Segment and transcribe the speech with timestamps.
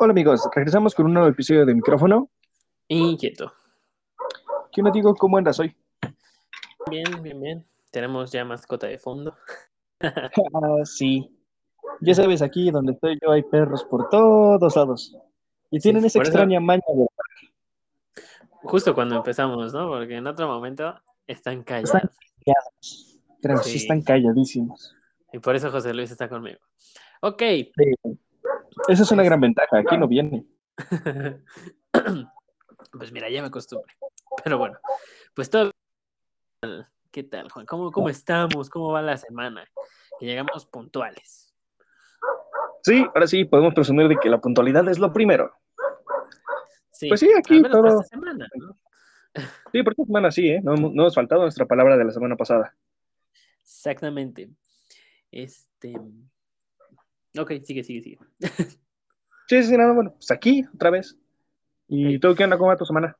[0.00, 2.30] Hola amigos, regresamos con un nuevo episodio de micrófono.
[2.86, 3.52] Inquieto.
[4.70, 5.74] ¿Qué no digo cómo andas hoy?
[6.88, 7.66] Bien, bien, bien.
[7.90, 9.36] Tenemos ya mascota de fondo.
[10.00, 11.36] ah, sí.
[12.00, 15.16] Ya sabes, aquí donde estoy yo hay perros por todos lados.
[15.68, 18.22] Y tienen esa extraña maña de...
[18.62, 19.88] Justo cuando empezamos, ¿no?
[19.88, 20.94] Porque en otro momento
[21.26, 21.92] están callados.
[21.92, 22.10] Están
[22.44, 23.20] callados.
[23.42, 23.78] Pero sí.
[23.78, 24.94] están calladísimos.
[25.32, 26.60] Y por eso José Luis está conmigo.
[27.20, 27.42] Ok.
[27.42, 28.18] Sí.
[28.88, 30.46] Esa es una gran ventaja, aquí no viene.
[32.92, 33.94] pues mira, ya me acostumbré.
[34.44, 34.78] Pero bueno,
[35.34, 35.70] pues todo.
[37.10, 37.66] ¿Qué tal, Juan?
[37.66, 38.70] ¿Cómo, ¿Cómo estamos?
[38.70, 39.64] ¿Cómo va la semana?
[40.18, 41.54] Que llegamos puntuales.
[42.82, 45.52] Sí, ahora sí, podemos presumir de que la puntualidad es lo primero.
[46.92, 48.02] Sí, pues sí, aquí todo.
[48.02, 48.76] Semana, ¿no?
[49.72, 50.60] Sí, por esta semana sí, ¿eh?
[50.64, 52.74] No, no hemos faltado nuestra palabra de la semana pasada.
[53.62, 54.48] Exactamente.
[55.30, 55.94] Este.
[57.38, 58.18] Ok, sigue, sigue, sigue.
[59.48, 61.16] sí, sí, nada, bueno, pues aquí, otra vez.
[61.86, 62.58] ¿Y todo qué anda?
[62.58, 63.16] ¿Cómo va tu semana?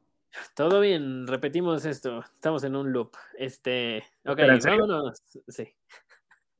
[0.54, 2.20] Todo bien, repetimos esto.
[2.20, 3.12] Estamos en un loop.
[3.38, 5.22] Este, ok, vámonos.
[5.48, 5.68] Sí.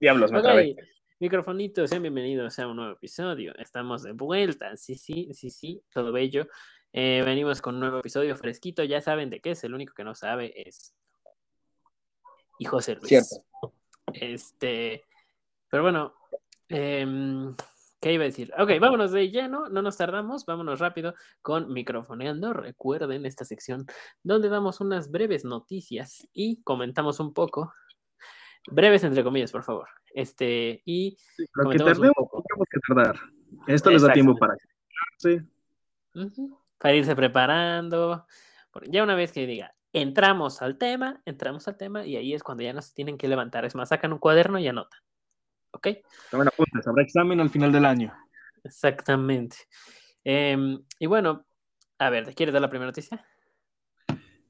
[0.01, 0.77] Diablos, me okay.
[1.21, 3.53] Microfonitos, sean bienvenidos a un nuevo episodio.
[3.59, 4.77] Estamos de vuelta.
[4.77, 6.47] Sí, sí, sí, sí, todo bello.
[6.93, 8.85] Eh, venimos con un nuevo episodio fresquito.
[8.85, 9.65] Ya saben de qué es.
[9.65, 10.95] El único que no sabe es.
[12.59, 13.09] Y José Luis.
[13.09, 13.45] Cierto.
[14.13, 15.05] Este.
[15.69, 16.15] Pero bueno,
[16.69, 17.55] eh,
[18.01, 18.53] ¿Qué iba a decir?
[18.57, 22.53] Ok, vámonos de lleno, no nos tardamos, vámonos rápido con microfoneando.
[22.53, 23.87] Recuerden esta sección
[24.23, 27.73] donde damos unas breves noticias y comentamos un poco.
[28.71, 29.89] Breves entre comillas, por favor.
[30.15, 33.17] Este, y sí, lo que tardemos, tenemos que tardar.
[33.67, 34.55] Esto les da tiempo para
[35.17, 35.41] sí.
[36.15, 36.59] Uh -huh.
[36.79, 38.27] Para irse preparando.
[38.87, 42.63] Ya una vez que diga, entramos al tema, entramos al tema, y ahí es cuando
[42.63, 43.65] ya nos tienen que levantar.
[43.65, 45.01] Es más, sacan un cuaderno y anotan.
[45.73, 45.89] ¿Ok?
[46.31, 48.13] Tomen apuntes, habrá examen al final del año.
[48.65, 49.57] Exactamente.
[50.25, 51.47] Eh, y bueno,
[51.99, 53.25] a ver, ¿quieres dar la primera noticia?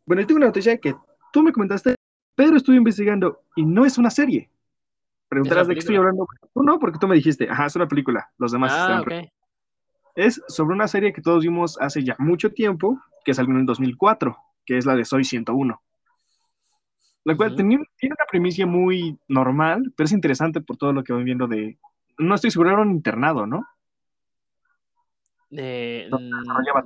[0.05, 0.95] Bueno, yo tengo una noticia que
[1.33, 1.95] tú me comentaste,
[2.35, 4.51] pero estuve investigando y no es una serie.
[5.29, 6.27] Preguntarás de qué estoy hablando.
[6.55, 8.31] Tú no, porque tú me dijiste, ajá, es una película.
[8.39, 9.01] Los demás ah, están.
[9.01, 9.29] ok.
[10.15, 13.67] Es sobre una serie que todos vimos hace ya mucho tiempo, que salió en el
[13.67, 15.81] 2004, que es la de Soy 101.
[17.29, 17.57] La cual uh -huh.
[17.59, 21.47] tenía, tiene una premisa muy normal, pero es interesante por todo lo que van viendo
[21.47, 21.79] de...
[22.17, 23.69] No estoy seguro, era un internado, ¿no?
[25.51, 26.19] Eh, no,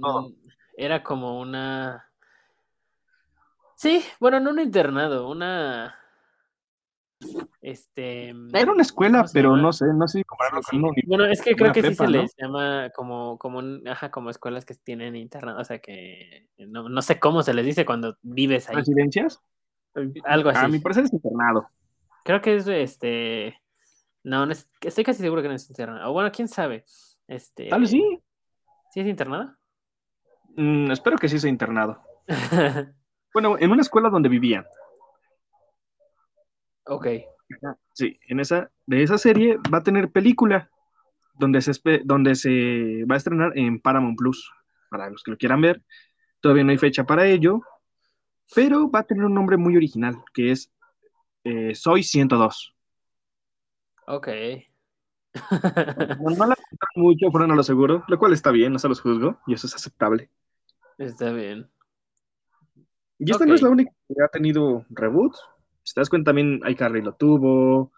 [0.01, 0.33] todo.
[0.77, 2.11] Era como una...
[3.77, 5.95] Sí, bueno, no un internado, una...
[7.61, 8.35] Este...
[8.53, 11.03] Era una escuela, pero no sé, no sé si compararlo sí, con sí.
[11.07, 12.23] Bueno, es que creo que prepa, sí se ¿no?
[12.23, 16.89] les llama como, como, un, ajá, como escuelas que tienen internado, o sea que no,
[16.89, 18.75] no sé cómo se les dice cuando vives ahí.
[18.75, 19.41] ¿Residencias?
[20.25, 20.65] Algo así.
[20.65, 21.69] A mi parecer es internado.
[22.25, 23.61] Creo que es este.
[24.25, 24.69] No, no es...
[24.81, 26.11] estoy casi seguro que no es internado.
[26.11, 26.85] O bueno, quién sabe.
[27.27, 27.69] Este...
[27.69, 28.21] Tal vez sí.
[28.93, 29.57] ¿Sí es internado?
[30.57, 32.01] Mm, espero que sí sea internado.
[33.35, 34.65] bueno, en una escuela donde vivían.
[36.87, 37.07] Ok.
[37.93, 40.71] Sí, en esa, de esa serie va a tener película
[41.35, 41.73] donde se,
[42.05, 44.53] donde se va a estrenar en Paramount Plus.
[44.91, 45.83] Para los que lo quieran ver.
[46.41, 47.63] Todavía no hay fecha para ello,
[48.55, 50.73] pero va a tener un nombre muy original, que es
[51.45, 52.75] eh, Soy 102.
[54.07, 54.29] Ok.
[56.21, 56.57] no, no la
[56.97, 59.67] mucho, pero no lo seguro, lo cual está bien, no se los juzgo, y eso
[59.67, 60.31] es aceptable.
[60.99, 61.71] Está bien.
[63.19, 63.49] Y esta okay.
[63.49, 65.35] no es la única que ha tenido reboot.
[65.85, 67.93] Si te das cuenta, también hay Carly lo tuvo,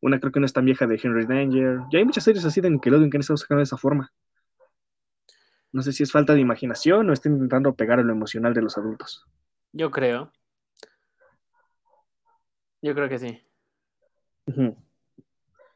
[0.00, 2.60] una creo que no es tan vieja de Henry Danger, y hay muchas series así
[2.60, 4.12] de Nickelodeon que han estado sacando de esa forma.
[5.72, 8.62] No sé si es falta de imaginación o está intentando pegar a lo emocional de
[8.62, 9.26] los adultos.
[9.72, 10.32] Yo creo.
[12.82, 13.42] Yo creo que sí.
[14.46, 14.76] Uh -huh.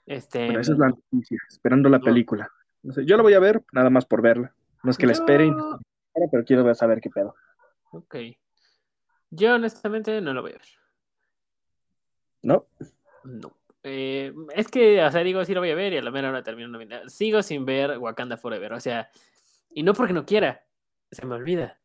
[0.07, 0.47] Este.
[0.47, 2.05] Bueno, esa es la noticia, esperando la no.
[2.05, 2.51] película.
[2.83, 4.55] No sé, yo la voy a ver, nada más por verla.
[4.83, 5.09] No es que yo...
[5.09, 5.53] la espere,
[6.31, 7.35] pero quiero saber qué pedo.
[7.93, 8.17] Ok.
[9.31, 10.69] Yo honestamente no lo voy a ver.
[12.43, 12.67] ¿No?
[13.25, 13.57] No.
[13.83, 16.29] Eh, es que, o sea, digo, sí lo voy a ver y a la mera
[16.29, 19.11] hora termino no Sigo sin ver Wakanda Forever, o sea,
[19.71, 20.65] y no porque no quiera,
[21.11, 21.79] se me olvida.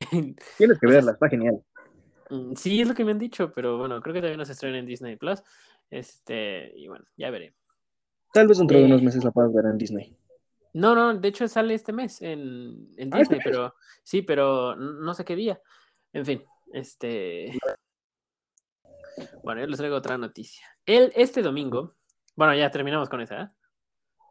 [0.58, 1.62] Tienes que verla, está genial.
[2.56, 4.78] Sí, es lo que me han dicho, pero bueno, creo que todavía no se estrena
[4.78, 5.42] en Disney Plus.
[5.90, 7.54] Este, y bueno, ya veré.
[8.32, 10.16] Tal vez dentro eh, de unos meses la puedas ver en Disney.
[10.72, 13.74] No, no, de hecho sale este mes en, en Disney, ah, pero
[14.04, 15.60] sí, pero no sé qué día.
[16.12, 17.58] En fin, este.
[19.42, 20.64] Bueno, yo les traigo otra noticia.
[20.86, 21.96] El, este domingo,
[22.36, 23.48] bueno, ya terminamos con esa, ¿eh?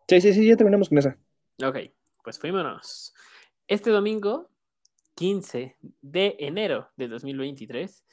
[0.08, 1.18] Sí, sí, sí, ya terminamos con esa.
[1.62, 1.78] Ok,
[2.24, 3.14] pues fuímonos.
[3.68, 4.50] Este domingo
[5.20, 8.06] 15 de enero de 2023,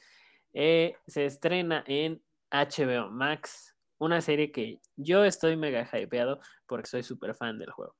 [0.51, 2.21] eh, se estrena en
[2.51, 7.95] HBO Max una serie que yo estoy mega hypeado porque soy súper fan del juego.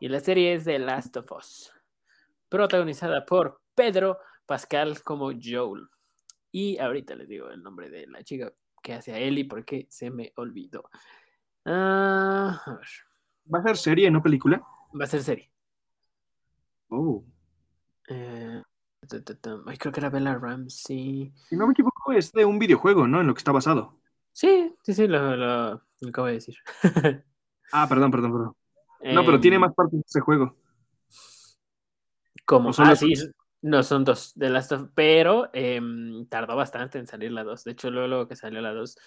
[0.00, 1.70] Y la serie es The Last of Us,
[2.48, 4.16] protagonizada por Pedro
[4.46, 5.86] Pascal como Joel.
[6.50, 8.50] Y ahorita les digo el nombre de la chica
[8.82, 10.88] que hace a Ellie porque se me olvidó.
[11.66, 12.80] Ah, a.
[13.54, 14.66] ¿Va a ser serie, no película?
[14.98, 15.52] Va a ser serie.
[16.88, 17.22] Oh.
[18.08, 18.62] Eh,
[19.66, 21.32] ay, creo que era Bella Ramsey.
[21.48, 23.20] Si no me equivoco, es de un videojuego, ¿no?
[23.20, 23.98] En lo que está basado.
[24.32, 26.56] Sí, sí, sí, lo, lo, lo acabo de decir.
[27.72, 28.56] ah, perdón, perdón, perdón.
[29.14, 30.56] No, pero tiene Em, más partes de ese juego.
[32.44, 33.12] Como, ¿O solo ah, sí,
[33.62, 37.64] no son dos de las dos, pero em, tardó bastante en salir la dos.
[37.64, 38.98] De hecho, luego, luego que salió la dos,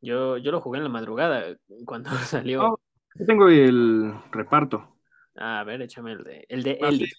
[0.00, 1.56] yo, yo lo jugué en la madrugada
[1.86, 2.62] cuando salió.
[2.64, 2.80] Oh,
[3.14, 4.96] yo tengo el reparto.
[5.36, 7.10] A ver, échame el de, el de Ah, Ellie.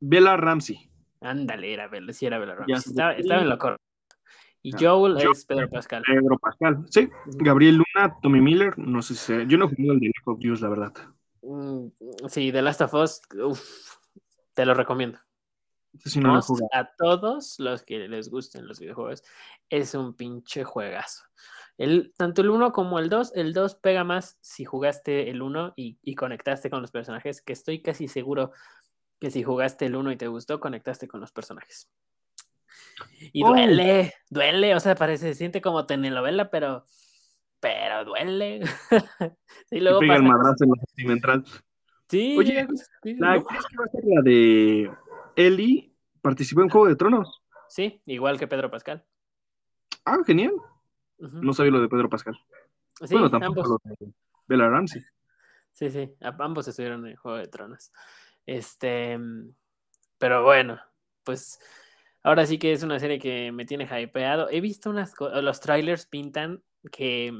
[0.00, 0.90] Bella Ramsey.
[1.20, 2.74] Ándale, era Bella, sí era Bella Ramsey.
[2.74, 3.84] Estaba, estaba en lo correcto.
[4.62, 5.28] Y Ah, Joel Joel.
[5.32, 6.02] es Pedro Pascal.
[6.06, 6.86] Pedro Pascal.
[6.90, 7.08] Sí.
[7.26, 8.78] Gabriel Luna, Tommy Miller.
[8.78, 9.46] No sé si.
[9.46, 10.92] Yo no jugué el de Left of Us, la verdad.
[11.42, 11.86] Mm,
[12.28, 13.20] Sí, The Last of Us,
[14.54, 15.18] te lo recomiendo.
[16.04, 16.40] Sí no lo
[16.72, 19.22] a todos los que les gusten los videojuegos,
[19.68, 21.24] es un pinche juegazo.
[21.76, 25.74] El, tanto el 1 como el 2, el 2 pega más si jugaste el 1
[25.76, 28.50] y, y conectaste con los personajes, que estoy casi seguro
[29.24, 31.88] que si jugaste el 1 y te gustó, conectaste con los personajes.
[33.32, 33.48] Y Oh.
[33.48, 36.84] duele, duele, o sea, parece, se siente como telenovela, pero,
[37.58, 38.60] pero duele.
[39.70, 41.44] y luego pega el madrazo en la sentimental.
[42.10, 42.66] Sí, Oye,
[43.16, 43.44] La "No".
[43.46, 44.90] que va a ser la de
[45.36, 47.42] Ellie participó en Juego de Tronos.
[47.70, 49.06] Sí, igual que Pedro Pascal.
[50.04, 50.52] Ah, genial.
[51.18, 52.38] No sabía lo de Pedro Pascal.
[53.06, 53.80] Sí, bueno, tampoco ambos.
[53.86, 54.12] lo de
[54.46, 55.02] Bella Ramsey.
[55.72, 57.90] Sí, sí, ambos estuvieron en Juego de Tronos.
[58.46, 59.18] Este,
[60.18, 60.80] pero bueno,
[61.24, 61.58] pues
[62.22, 64.48] ahora sí que es una serie que me tiene hypeado.
[64.50, 66.62] He visto unas co- los trailers pintan
[66.92, 67.32] que,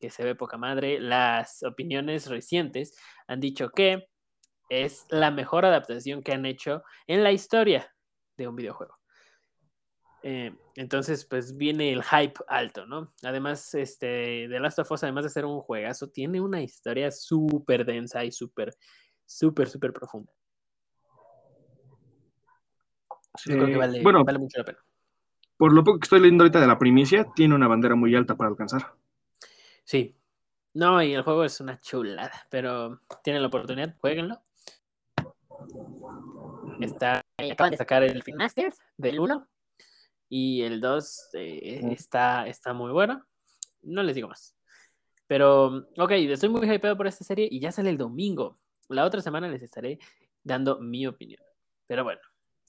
[0.00, 1.00] que se ve poca madre.
[1.00, 4.08] Las opiniones recientes han dicho que
[4.70, 7.94] es la mejor adaptación que han hecho en la historia
[8.36, 8.96] de un videojuego.
[10.22, 13.12] Eh, entonces, pues viene el hype alto, ¿no?
[13.24, 17.84] Además, este, The Last of Us, además de ser un juegazo, tiene una historia súper
[17.84, 18.74] densa y súper,
[19.26, 20.32] súper, súper profunda.
[23.44, 24.78] Yo creo que Eh, vale, bueno, vale mucho la pena.
[25.56, 28.36] por lo poco que estoy leyendo ahorita de la primicia, tiene una bandera muy alta
[28.36, 28.94] para alcanzar.
[29.84, 30.16] Sí.
[30.74, 34.40] No, y el juego es una chulada, pero tienen la oportunidad, jueguenlo.
[36.80, 39.46] Está, acaban de sacar el Fin Masters del 1
[40.28, 43.24] y el 2 eh, está, está muy bueno.
[43.82, 44.56] No les digo más.
[45.26, 48.58] Pero, ok, estoy muy hypeado por esta serie y ya sale el domingo.
[48.88, 49.98] La otra semana les estaré
[50.42, 51.42] dando mi opinión.
[51.86, 52.20] Pero bueno,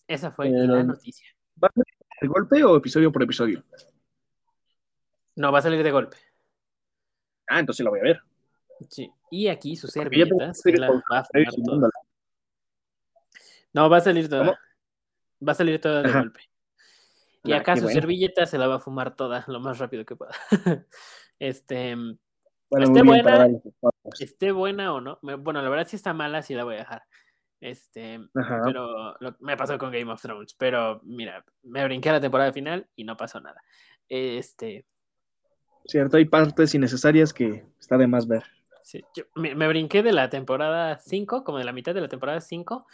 [0.08, 1.28] esa fue Eh, la noticia.
[1.64, 1.86] ¿Va a ser
[2.22, 3.64] de golpe o episodio por episodio?
[5.36, 6.18] No, va a salir de golpe.
[7.48, 8.22] Ah, entonces la voy a ver.
[8.90, 9.12] Sí.
[9.32, 10.62] Y aquí sus servilletas.
[13.74, 14.46] No, va a salir toda.
[14.46, 14.58] ¿Cómo?
[15.48, 16.20] Va a salir toda de Ajá.
[16.20, 16.42] golpe.
[17.44, 18.00] Y Ah, acá su bueno.
[18.00, 20.32] servilleta se la va a fumar toda lo más rápido que pueda.
[21.40, 21.96] este,
[22.70, 23.48] Bueno, Esté buena.
[24.20, 25.20] esté buena o no.
[25.22, 27.04] Bueno, la verdad si está mala, sí la voy a dejar.
[27.64, 28.62] Este, Ajá.
[28.66, 30.54] pero lo- me pasó con Game of Thrones.
[30.56, 33.62] Pero mira, me brinqué a la temporada final y no pasó nada.
[34.10, 34.86] Este,
[35.86, 38.44] Cierto, hay partes innecesarias que está de más ver.
[38.84, 42.08] sí, yo me, me brinqué de la temporada 5, como de la mitad de la
[42.10, 42.86] temporada 5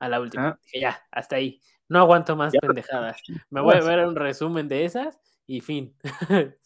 [0.00, 0.48] a la última.
[0.48, 0.58] Ah.
[0.64, 1.60] Dije, ya, hasta ahí.
[1.88, 2.58] No aguanto más Ya.
[2.60, 3.22] pendejadas.
[3.50, 5.94] Me voy a ver un resumen de esas y fin.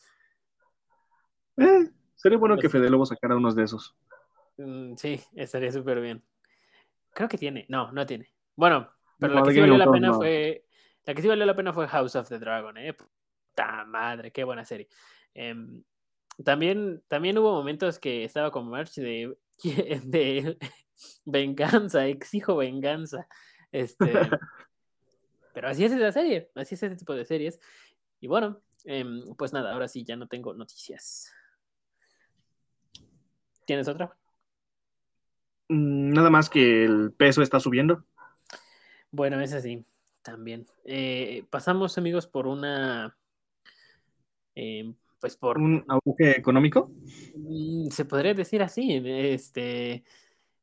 [1.57, 2.69] Eh, sería bueno Pues que.
[2.71, 3.95] Fede Lobo sacara unos de esos.
[4.57, 6.23] Mm, sí, estaría súper bien.
[7.13, 7.67] Creo que tiene.
[7.69, 8.33] No, no tiene.
[8.57, 10.15] Bueno, pero No, la que sí valió la pena no.
[10.15, 10.65] fue.
[11.05, 12.95] La que sí valió la pena fue House of the Dragon, ¿eh?
[12.95, 14.89] Puta madre, qué buena serie.
[15.35, 15.83] Em,
[16.45, 19.37] también, también hubo momentos que estaba con March de,
[20.05, 20.59] de
[21.25, 23.27] venganza, exijo venganza.
[23.73, 24.07] Este,
[25.55, 27.59] pero así es esa serie, así es ese tipo de series.
[28.21, 31.33] Y bueno, em, pues nada, ahora sí ya no tengo noticias.
[33.65, 34.17] ¿Tienes otra?
[35.71, 38.05] Mm, Nada más que el peso está subiendo.
[39.13, 39.85] Bueno, es así,
[40.23, 40.67] también.
[40.85, 43.17] Eh, pasamos, amigos, por una,
[44.57, 46.91] eh, pues por, Un auge económico.
[47.37, 50.05] mm, se podría decir así, este,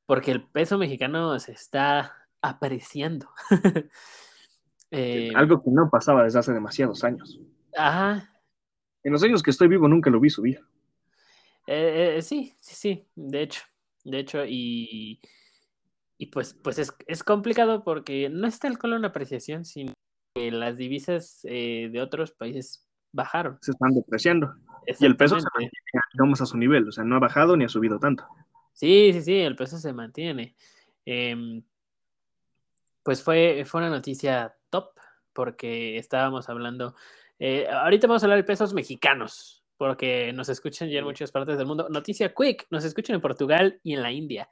[0.06, 3.30] porque el peso mexicano se está apreciando.
[4.90, 7.38] Eh, Algo que no pasaba desde hace demasiados años.
[7.76, 8.30] ajá,
[9.04, 10.62] En los años que estoy vivo nunca lo vi subir.
[11.68, 13.64] eh, sí, sí, sí, de hecho,
[14.08, 15.22] de hecho, y,
[16.18, 19.94] y pues, pues es, es complicado porque no es tal cual una apreciación, sino
[20.34, 23.58] que las divisas eh, de otros países bajaron.
[23.62, 24.54] Se están depreciando.
[24.86, 25.72] Y el peso se mantiene,
[26.14, 26.88] digamos, a su nivel.
[26.88, 28.26] O sea, no ha bajado ni ha subido tanto.
[28.72, 30.56] Sí, sí, sí, el peso se mantiene.
[31.06, 31.62] Em,
[33.04, 34.92] pues fue, fue una noticia top
[35.34, 36.96] porque estábamos hablando,
[37.38, 41.58] eh, ahorita vamos a hablar de pesos mexicanos, porque nos escuchan ya en muchas partes
[41.58, 41.88] del mundo.
[41.90, 44.50] Noticia quick, nos escuchan en Portugal y en la India.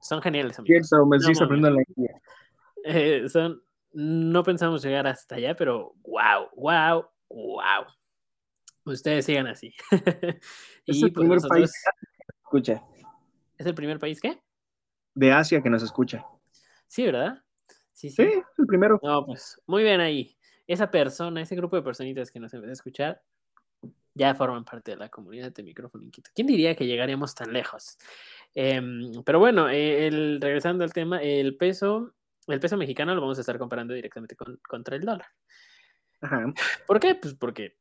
[0.00, 0.88] Son geniales, amigos.
[0.88, 2.22] Cierto, me estoy aprendiendo en la India.
[2.84, 3.62] Eh, son,
[3.92, 7.86] no pensamos llegar hasta allá, pero wow, wow, wow.
[8.84, 9.72] Ustedes sigan así.
[10.86, 11.90] es el pues primer país que
[12.26, 12.82] nos escucha.
[13.56, 14.40] ¿Es el primer país qué?
[15.14, 16.24] De Asia que nos escucha.
[16.88, 17.42] Sí, ¿verdad?
[17.92, 18.16] Sí, sí.
[18.16, 18.98] sí el primero.
[19.02, 20.36] No, pues muy bien ahí.
[20.66, 23.22] Esa persona, ese grupo de personitas que nos empezó a escuchar,
[24.14, 26.30] ya forman parte de la comunidad de Micrófono Inquieto.
[26.34, 27.98] ¿Quién diría que llegaríamos tan lejos?
[28.54, 32.14] Em, pero bueno, eh, el, regresando al tema, el peso,
[32.46, 34.36] el peso mexicano lo vamos a estar comparando directamente
[34.68, 35.28] contra el dólar.
[36.20, 36.52] Ajá.
[36.86, 37.14] ¿Por qué?
[37.14, 37.76] Pues porque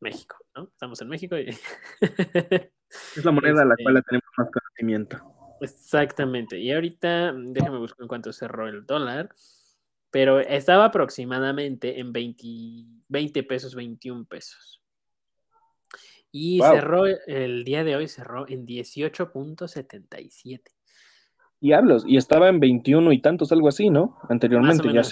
[0.00, 0.64] México, ¿no?
[0.64, 1.48] Estamos en México y...
[3.16, 5.42] es la moneda a la cual tenemos más conocimiento.
[5.62, 6.58] Exactamente.
[6.58, 9.30] Y ahorita, déjame buscar en cuánto cerró el dólar,
[10.10, 14.81] pero estaba aproximadamente en 20, pesos, 21 pesos.
[16.32, 20.62] Y cerró, el día de hoy cerró en 18.77.
[21.60, 24.18] Diablos, y estaba en 21 y tantos, algo así, ¿no?
[24.28, 25.02] Anteriormente ya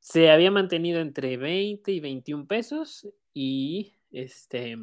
[0.00, 4.76] Se había mantenido entre 20 y 21 pesos y este,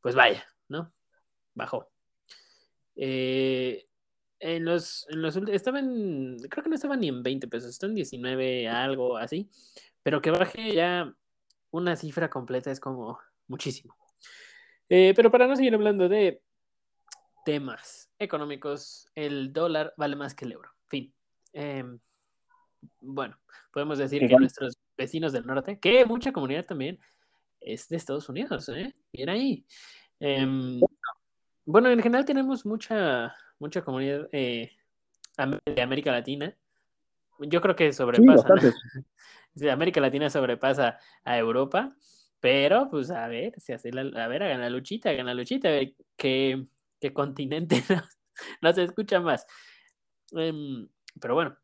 [0.00, 0.92] pues vaya, ¿no?
[1.54, 1.88] Bajó.
[2.94, 3.86] Eh,
[4.38, 7.96] en los, en los estaban, creo que no estaban ni en 20 pesos, están en
[7.96, 9.48] 19, algo así,
[10.02, 11.14] pero que baje ya
[11.70, 13.18] una cifra completa es como
[13.48, 13.96] muchísimo.
[14.94, 16.42] Eh, pero para no seguir hablando de
[17.46, 20.68] temas económicos, el dólar vale más que el euro.
[20.86, 21.10] Fin.
[21.54, 21.98] Em,
[23.00, 23.38] bueno,
[23.72, 26.98] podemos decir que nuestros vecinos del norte, que mucha comunidad también
[27.58, 28.94] es de Estados Unidos, ¿eh?
[29.14, 29.64] Bien ahí.
[30.20, 30.78] Em,
[31.64, 34.72] bueno, en general tenemos mucha, mucha comunidad eh,
[35.64, 36.54] de América Latina.
[37.38, 38.46] Yo creo que sobrepasa.
[39.72, 41.96] América Latina sobrepasa a Europa,
[42.42, 45.72] pero pues a ver, se hace la, a ver, hagan luchita, hagan la luchita, a
[45.72, 46.66] ver qué,
[47.14, 47.84] continente
[48.60, 49.46] no, se escucha más.
[50.32, 50.88] Em,
[51.20, 51.56] pero bueno,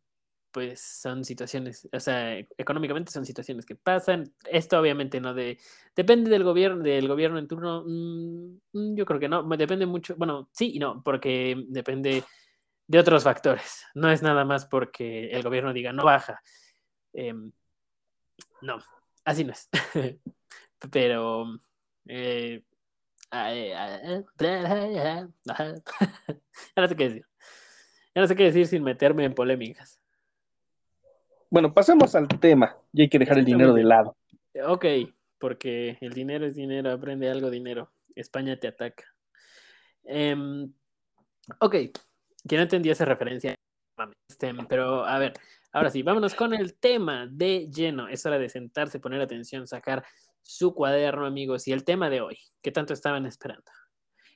[0.52, 4.32] pues son situaciones, o sea, económicamente son situaciones que pasan.
[4.48, 5.58] Esto obviamente no de,
[5.96, 7.82] depende del gobierno, del gobierno en turno.
[7.84, 12.22] Mm, mm, yo creo que no, depende mucho, bueno, sí y no, porque depende
[12.86, 13.84] de otros factores.
[13.94, 16.40] No es nada más porque el gobierno diga no baja.
[17.12, 17.50] Em,
[18.62, 18.78] no,
[19.24, 19.68] así no es.
[20.90, 21.60] Pero
[22.06, 22.62] eh,
[23.30, 23.62] ya
[26.76, 27.26] no sé qué decir.
[28.14, 30.00] Ya no sé qué decir sin meterme en polémicas.
[31.50, 32.76] Bueno, pasemos al tema.
[32.92, 34.16] Y hay que dejar el dinero de lado.
[34.66, 34.84] Ok,
[35.38, 37.92] porque el dinero es dinero, aprende algo dinero.
[38.14, 39.04] España te ataca.
[40.04, 40.72] Em,
[41.60, 41.74] ok,
[42.48, 43.54] que no entendí esa referencia.
[44.28, 45.34] Este, pero a ver,
[45.72, 48.08] ahora sí, vámonos con el tema de lleno.
[48.08, 50.04] Es hora de sentarse, poner atención, sacar
[50.48, 51.68] su cuaderno, amigos.
[51.68, 53.70] Y el tema de hoy, ¿qué tanto estaban esperando?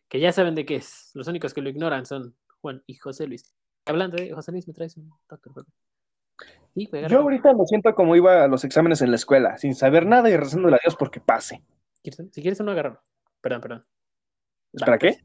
[0.08, 1.10] Que ya saben de qué es.
[1.14, 3.54] Los únicos que lo ignoran son Juan y José Luis.
[3.86, 5.64] Hablando de José Luis, me traes un doctor.
[6.74, 10.28] Yo ahorita me siento como iba a los exámenes en la escuela, sin saber nada
[10.28, 11.64] y rezándole a Dios porque pase.
[12.02, 13.02] Si quieres uno, agárralo.
[13.40, 13.86] Perdón, perdón.
[14.78, 15.16] ¿Para qué?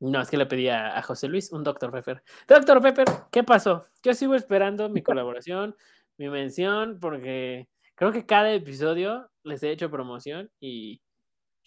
[0.00, 1.92] No, es que le pedí a, José Luis un Dr.
[1.92, 2.24] Pepper.
[2.48, 3.84] Doctor Pepper, ¿qué pasó?
[4.02, 5.76] Yo sigo esperando mi colaboración,
[6.18, 11.02] mi mención, porque creo que cada episodio les he hecho promoción y,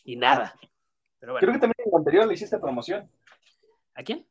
[0.05, 0.55] y nada.
[1.19, 1.45] Pero bueno.
[1.45, 3.09] Creo que también en el anterior le hiciste promoción.
[3.95, 4.25] ¿A quién?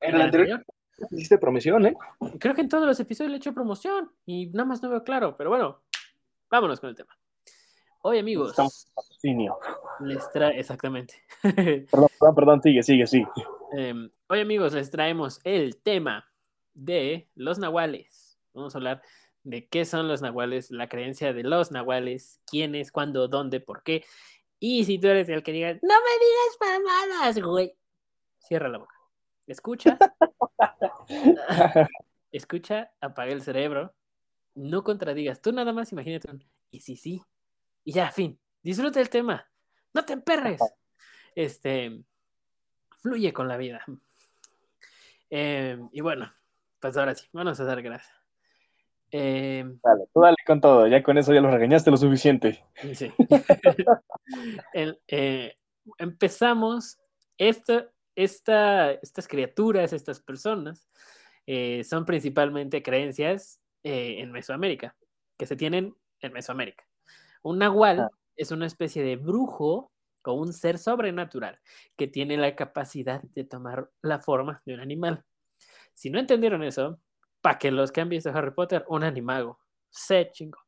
[0.00, 0.64] En, el, anterior?
[1.10, 1.96] Hiciste promoción, ¿eh?
[2.38, 5.04] Creo que en todos los episodios le he hecho promoción y nada más no veo
[5.04, 5.82] claro, pero bueno,
[6.48, 7.18] vámonos con el tema.
[8.00, 8.50] Hoy, amigos.
[8.50, 8.86] Estamos
[10.00, 11.14] les trae, exactamente.
[11.42, 13.26] Perdón, perdón, perdón, sigue, sigue, sigue.
[13.76, 16.30] Em, hoy, amigos, les traemos el tema
[16.74, 18.38] de los nahuales.
[18.54, 19.02] Vamos a hablar
[19.46, 24.04] de qué son los nahuales, la creencia de los nahuales, quiénes, cuándo, dónde, por qué.
[24.58, 27.76] Y si tú eres el que diga, no me digas mamadas, güey,
[28.40, 28.94] cierra la boca.
[29.46, 29.96] Escucha.
[32.32, 33.94] escucha, apaga el cerebro.
[34.56, 35.40] No contradigas.
[35.40, 37.22] Tú nada más imagínate un y sí, sí.
[37.84, 38.40] Y ya, fin.
[38.62, 39.48] Disfruta el tema.
[39.94, 40.60] No te emperres.
[41.36, 42.02] Este.
[42.98, 43.84] Fluye con la vida.
[45.30, 46.32] Em, y bueno,
[46.80, 48.25] pues ahora sí, vamos a dar gracias.
[49.18, 52.64] Em, dale, tú dale con todo, ya con eso ya lo regañaste lo suficiente.
[52.94, 53.12] Sí.
[54.74, 55.54] Eh,
[55.98, 56.98] empezamos
[57.38, 60.88] esto estas criaturas, estas personas,
[61.46, 64.96] eh, son principalmente creencias eh, en Mesoamérica,
[65.38, 66.84] que se tienen en Mesoamérica.
[67.42, 68.10] Un nahual ah.
[68.34, 69.92] es una especie de brujo
[70.24, 71.60] o un ser sobrenatural
[71.96, 75.24] que tiene la capacidad de tomar la forma de un animal.
[75.94, 76.98] Si no entendieron eso,
[77.46, 79.60] para que los que han visto Harry Potter, un animago.
[79.88, 80.58] Se chingo.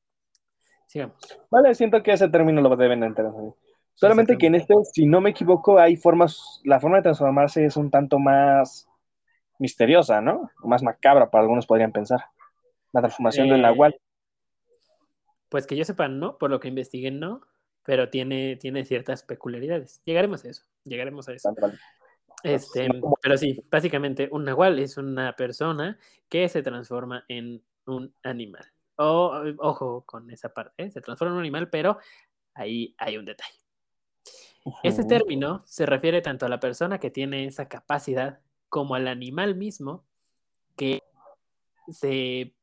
[0.87, 1.17] Sigamos.
[1.51, 3.33] Vale, siento que ese término lo deben entender.
[3.95, 7.77] Solamente que en este, si no me equivoco, hay formas, la forma de transformarse es
[7.77, 8.87] un tanto más
[9.59, 10.53] misteriosa, ¿no?
[10.63, 12.27] Más macabra, para algunos podrían pensar.
[12.93, 13.95] La transformación del Nahual.
[13.95, 14.01] Eh,
[15.49, 17.41] pues que yo sepa, no, por lo que investigué, no,
[17.85, 20.01] pero tiene, tiene ciertas peculiaridades.
[20.05, 21.51] Llegaremos a eso, llegaremos a eso.
[22.43, 22.89] Este,
[23.21, 28.65] pero sí, básicamente un nahual es una persona que se transforma en un animal.
[28.97, 30.91] O, ojo con esa parte, ¿eh?
[30.91, 31.99] se transforma en un animal, pero
[32.55, 33.59] ahí hay un detalle.
[34.83, 39.55] Ese término se refiere tanto a la persona que tiene esa capacidad como al animal
[39.55, 40.05] mismo
[40.77, 41.03] que
[41.91, 42.55] se,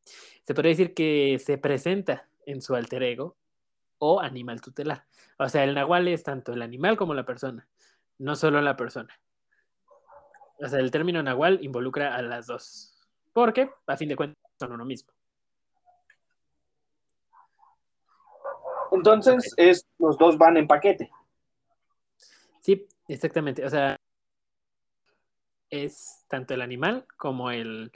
[0.44, 3.38] se podría decir que se presenta en su alter ego
[3.98, 5.06] o animal tutelar.
[5.38, 7.68] O sea, el nahual es tanto el animal como la persona,
[8.20, 9.20] no solo la persona.
[10.60, 12.98] O sea, el término nahual involucra a las dos,
[13.34, 15.12] porque a fin de cuentas son uno mismo.
[18.92, 21.12] Entonces, es, los dos van en paquete.
[22.62, 23.66] Sí, exactamente.
[23.66, 24.00] O sea,
[25.70, 27.92] es tanto el animal como el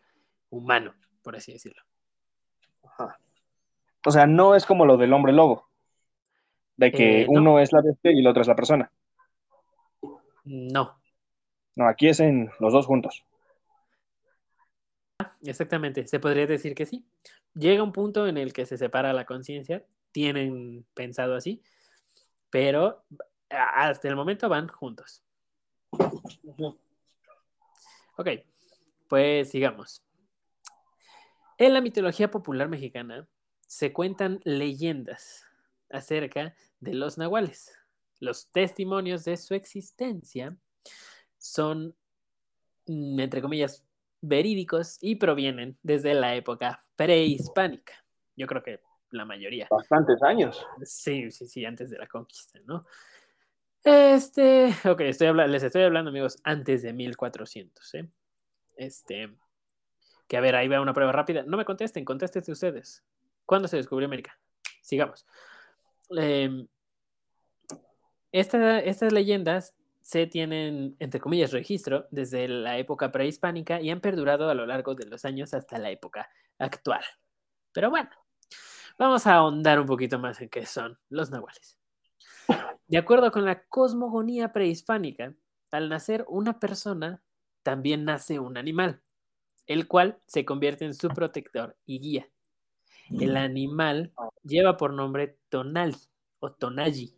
[0.50, 1.82] humano, por así decirlo.
[4.06, 5.70] O sea, no es como lo del hombre lobo,
[6.78, 8.92] de que eh, uno es la bestia y el otro es la persona.
[10.46, 10.99] No.
[11.76, 13.24] No, aquí es en los dos juntos.
[15.42, 17.06] Exactamente, se podría decir que sí.
[17.54, 21.62] Llega un punto en el que se separa la conciencia, tienen pensado así,
[22.50, 23.04] pero
[23.50, 25.24] hasta el momento van juntos.
[28.18, 28.28] Ok,
[29.08, 30.04] pues sigamos.
[31.58, 33.28] En la mitología popular mexicana,
[33.68, 35.46] se cuentan leyendas
[35.90, 37.72] acerca de los nahuales.
[38.20, 40.58] Los testimonios de su existencia
[41.40, 41.96] son,
[42.86, 43.84] mm, entre comillas,
[44.22, 47.94] verídicos y provienen desde la época prehispánica.
[48.36, 49.68] Yo creo que la mayoría.
[49.72, 50.64] Bastantes años.
[50.84, 52.86] Sí, sí, sí, antes de la conquista, ¿no?
[53.84, 58.10] Este, ok, estoy les estoy hablando, amigos, antes de 1400, ¿eh?
[58.76, 59.34] Este,
[60.28, 61.44] que a ver, ahí va una prueba rápida.
[61.44, 63.04] No me contesten, contéstense ustedes.
[63.46, 64.38] ¿Cuándo se descubrió América?
[64.82, 65.26] Sigamos.
[66.12, 66.68] Em,
[68.32, 74.54] estas leyendas se tienen, entre comillas, registro desde la época prehispánica y han perdurado a
[74.54, 77.04] lo largo de los años hasta la época actual.
[77.72, 78.10] Pero bueno,
[78.98, 81.78] vamos a ahondar un poquito más en qué son los nahuales.
[82.88, 85.36] De acuerdo con la cosmogonía prehispánica,
[85.72, 87.22] al nacer una persona,
[87.62, 89.04] también nace un animal,
[89.68, 92.30] el cual se convierte en su protector y guía.
[93.12, 95.96] El animal lleva por nombre Tonal
[96.40, 97.16] o Tonaji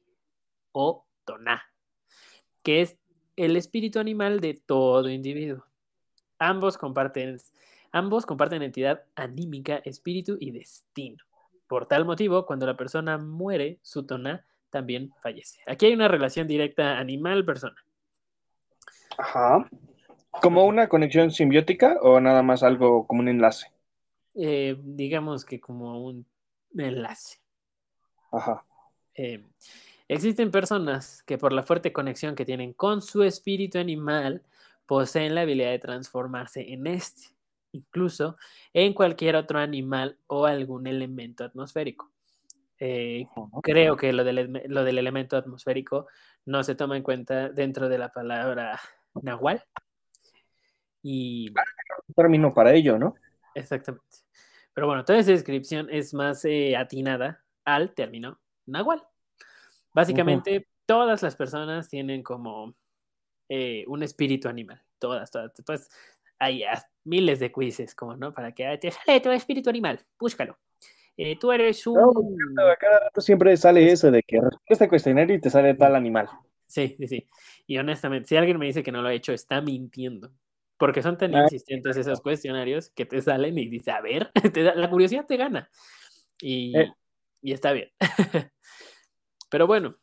[0.71, 1.61] o Toná,
[2.63, 2.97] que es
[3.35, 5.65] el espíritu animal de todo individuo.
[6.39, 7.37] Ambos comparten,
[7.91, 11.23] ambos comparten entidad anímica, espíritu y destino.
[11.67, 15.59] Por tal motivo, cuando la persona muere, su Toná también fallece.
[15.67, 17.75] Aquí hay una relación directa animal-persona.
[19.17, 19.69] Ajá.
[20.41, 23.67] ¿Como una conexión simbiótica o nada más algo como un enlace?
[24.33, 26.25] Eh, digamos que como un
[26.77, 27.39] enlace.
[28.31, 28.65] Ajá.
[29.13, 29.43] Eh,
[30.11, 34.43] existen personas que por la fuerte conexión que tienen con su espíritu animal
[34.85, 37.29] poseen la habilidad de transformarse en este,
[37.71, 38.35] incluso
[38.73, 42.11] en cualquier otro animal o algún elemento atmosférico.
[42.77, 43.25] Eh,
[43.63, 46.07] creo que lo del, lo del elemento atmosférico
[46.45, 48.81] no se toma en cuenta dentro de la palabra
[49.21, 49.63] nahual.
[51.01, 51.53] Y...
[52.13, 53.15] término para ello, ¿no?
[53.55, 54.05] Exactamente.
[54.73, 59.01] Pero bueno, toda esa descripción es más eh, atinada al término nahual.
[59.93, 62.75] Básicamente, todas las personas tienen como
[63.49, 64.81] eh, un espíritu animal.
[64.99, 65.51] Todas, todas.
[65.65, 65.89] Pues
[66.39, 66.63] hay
[67.03, 68.33] miles de quizzes, como, ¿no?
[68.33, 70.57] Para que te sale tu espíritu animal, búscalo.
[71.17, 71.95] Eh, tú eres un.
[71.95, 76.29] No, cada rato siempre sale eso de que este cuestionario y te sale tal animal.
[76.65, 77.27] Sí, sí, sí.
[77.67, 80.31] Y honestamente, si alguien me dice que no lo ha hecho, está mintiendo.
[80.77, 84.31] Porque son tan insistentes esos cuestionarios que te salen y dices, a ver,
[84.75, 85.69] la curiosidad te gana.
[86.41, 86.91] Y, eh.
[87.41, 87.89] y está bien.
[89.51, 89.95] Pero bueno,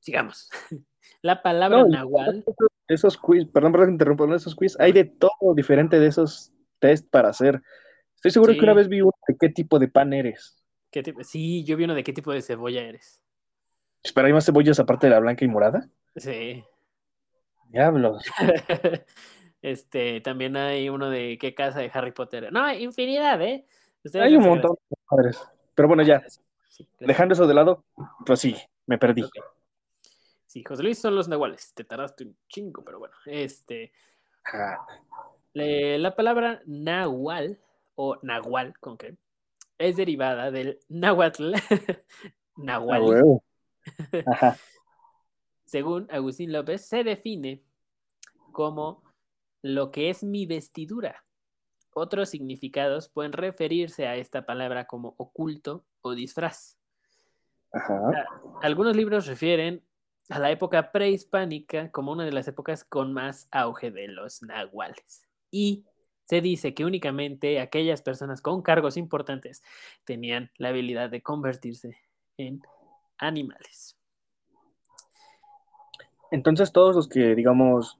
[0.00, 0.50] sigamos.
[1.22, 2.44] La palabra nahual.
[2.88, 7.28] Esos quiz, perdón por interrumpir, esos quiz, hay de todo diferente de esos test para
[7.28, 7.60] hacer.
[8.16, 10.64] Estoy seguro que una vez vi uno de qué tipo de pan eres.
[10.90, 13.22] ¿Qué Sí, yo vi uno de qué tipo de cebolla eres.
[14.02, 15.88] Espera, ¿hay más cebollas aparte de la blanca y morada?
[16.16, 16.64] Sí.
[17.68, 18.24] Diablos.
[19.60, 22.52] Este, también hay uno de qué casa de Harry Potter.
[22.52, 23.66] No, infinidad, ¿eh?
[24.14, 25.42] hay un montón de padres.
[25.74, 26.22] Pero bueno, ya.
[27.00, 27.84] Dejando eso de lado,
[28.26, 29.24] pues sí, me perdí.
[30.46, 31.72] Sí, José Luis son los nahuales.
[31.74, 33.14] Te tardaste un chingo, pero bueno.
[33.26, 33.92] Este.
[35.54, 37.60] la palabra nahual
[37.94, 39.16] o nahual, con qué,
[39.78, 41.52] es derivada del náhuatl.
[42.56, 43.40] nahual.
[45.64, 47.62] Según Agustín López, se define
[48.52, 49.02] como
[49.62, 51.24] lo que es mi vestidura.
[51.92, 56.78] Otros significados pueden referirse a esta palabra como oculto o disfraz.
[58.62, 59.82] Algunos libros refieren
[60.30, 65.26] a la época prehispánica como una de las épocas con más auge de los nahuales.
[65.50, 65.84] Y
[66.24, 69.62] se dice que únicamente aquellas personas con cargos importantes
[70.04, 71.96] tenían la habilidad de convertirse
[72.36, 72.62] en
[73.16, 73.96] animales.
[76.30, 77.98] Entonces todos los que, digamos,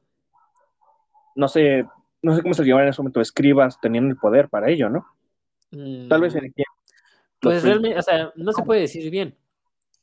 [1.35, 1.87] no sé,
[2.21, 5.07] no sé cómo se llamaban en ese momento, escribas, tenían el poder para ello, ¿no?
[5.71, 6.68] Tal vez en el tiempo.
[7.41, 9.37] Pues realmente, o sea, no se puede decir bien,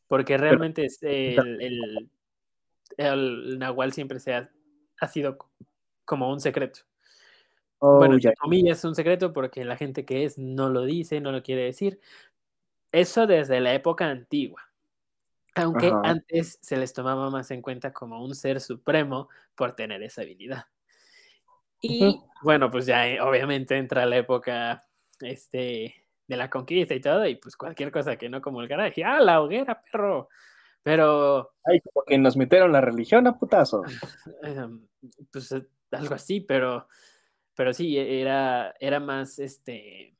[0.07, 2.09] porque realmente es el,
[2.97, 4.49] el, Nahual siempre se ha,
[5.07, 5.37] sido
[6.05, 6.81] como un secreto.
[7.79, 8.33] Oh, bueno, ya.
[8.35, 11.63] comillas es un secreto porque la gente que es no lo dice, no lo quiere
[11.63, 11.99] decir.
[12.91, 14.61] Eso desde la época antigua.
[15.55, 20.21] Aunque antes se les tomaba más en cuenta como un ser supremo por tener esa
[20.21, 20.65] habilidad.
[21.81, 24.83] Y bueno, pues ya eh, obviamente entra la época
[25.21, 29.03] este, de la conquista y todo, y pues cualquier cosa que no como el garaje,
[29.03, 30.29] ¡ah, la hoguera, perro!
[30.85, 31.55] Pero.
[31.63, 33.81] Ay, como que nos metieron la religión a putazo.
[34.43, 34.87] Em,
[35.31, 36.87] pues eh, algo así, pero.
[37.55, 40.15] Pero sí, e, era, era más este.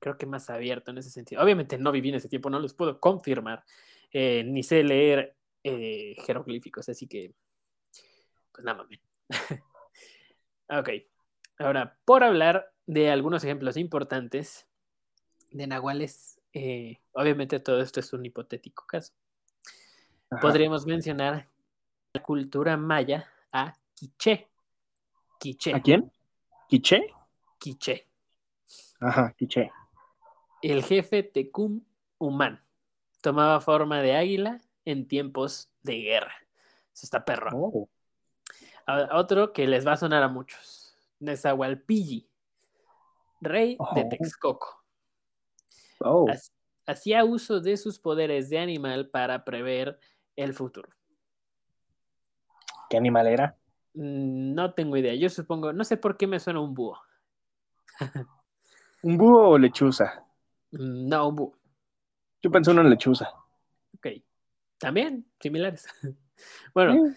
[0.00, 1.40] Creo que más abierto en ese sentido.
[1.40, 3.62] Obviamente no viví en ese tiempo, no los puedo confirmar.
[4.10, 7.32] Eh, ni sé leer eh, jeroglíficos, así que.
[8.50, 9.00] Pues nada, mami.
[10.68, 10.90] ok.
[11.60, 14.66] Ahora, por hablar de algunos ejemplos importantes
[15.56, 16.40] de nahuales,
[17.12, 19.12] obviamente todo esto es un hipotético caso
[20.40, 21.48] podríamos mencionar
[22.12, 24.48] la cultura maya a Quiché.
[25.38, 25.74] Quiché.
[25.74, 26.12] ¿A quién?
[26.68, 27.06] ¿Quiché?
[27.58, 28.06] Quiché.
[29.00, 29.70] Ajá, Quiché.
[30.62, 31.82] El jefe Tecum
[32.18, 32.62] Humán
[33.20, 36.34] tomaba forma de águila en tiempos de guerra.
[36.92, 37.50] Eso está perro.
[37.52, 37.88] Oh.
[39.12, 40.96] otro que les va a sonar a muchos.
[41.18, 42.28] Nezahualpilli,
[43.40, 44.08] rey de oh.
[44.08, 44.75] Texcoco.
[46.00, 46.26] Oh.
[46.86, 49.98] Hacía uso de sus poderes de animal para prever
[50.36, 50.88] el futuro.
[52.88, 53.56] ¿Qué animal era?
[53.94, 55.14] Mm, no tengo idea.
[55.14, 56.98] Yo supongo, no sé por qué me suena un búho.
[59.02, 60.24] ¿Un búho o lechuza?
[60.72, 61.58] Mm, no, un búho.
[62.42, 63.28] Yo pensé en una lechuza.
[63.96, 64.08] Ok.
[64.78, 65.86] También, similares.
[66.74, 67.14] bueno,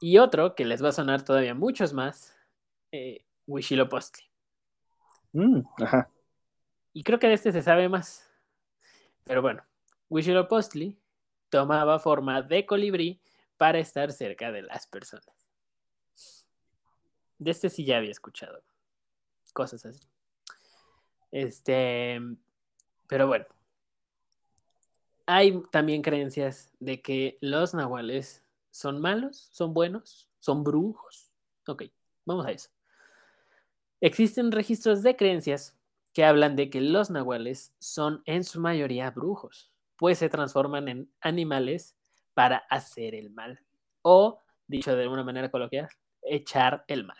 [0.00, 2.36] y otro que les va a sonar todavía muchos más,
[2.92, 3.24] eh.
[5.32, 6.08] Mm, ajá.
[6.92, 8.28] Y creo que de este se sabe más.
[9.24, 9.62] Pero bueno,
[10.08, 10.98] Huitzilopochtli
[11.48, 13.20] tomaba forma de colibrí
[13.56, 15.34] para estar cerca de las personas.
[17.38, 18.62] De este sí ya había escuchado
[19.52, 20.00] cosas así.
[21.30, 22.20] Este,
[23.06, 23.46] pero bueno.
[25.26, 31.30] Hay también creencias de que los nahuales son malos, son buenos, son brujos.
[31.68, 31.84] Ok,
[32.24, 32.68] vamos a eso.
[34.00, 35.79] Existen registros de creencias
[36.12, 39.70] que hablan de que los nahuales son en su mayoría brujos
[40.00, 41.94] pues se transforman en animales
[42.32, 43.60] para hacer el mal.
[44.00, 45.90] O, dicho de una manera coloquial,
[46.22, 47.18] echar el mal.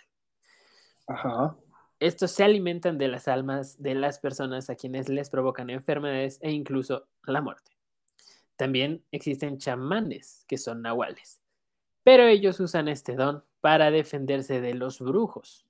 [1.07, 1.59] Ajá.
[1.99, 6.53] Estos se alimentan de las almas de las personas a quienes les provocan enfermedades e
[6.53, 7.71] incluso la muerte.
[8.57, 11.43] También existen chamanes que son nahuales,
[12.03, 15.67] pero ellos usan este don para defenderse de los brujos.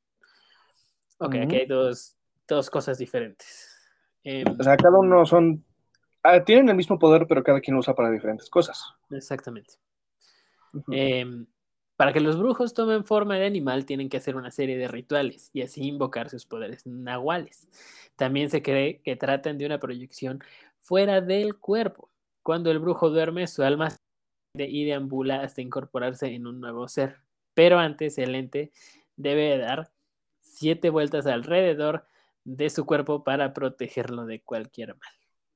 [1.18, 2.16] Ok, aquí hay dos,
[2.70, 3.78] cosas diferentes.
[4.24, 5.64] Em, o sea, cada uno son
[6.22, 8.92] Ah, tienen el mismo poder, pero cada quien lo usa para diferentes cosas.
[9.10, 9.74] Exactamente.
[10.92, 11.46] Em,
[11.96, 15.50] para que los brujos tomen forma de animal, tienen que hacer una serie de rituales
[15.52, 17.68] y así invocar sus poderes nahuales.
[18.16, 20.40] También se cree que tratan de una proyección
[20.78, 22.10] fuera del cuerpo.
[22.42, 23.88] Cuando el brujo duerme, su alma
[24.54, 27.20] y deambula hasta incorporarse en un nuevo ser.
[27.54, 28.72] Pero antes, el ente
[29.16, 29.90] debe dar
[30.40, 32.04] siete vueltas alrededor
[32.44, 35.11] de su cuerpo para protegerlo de cualquier mal.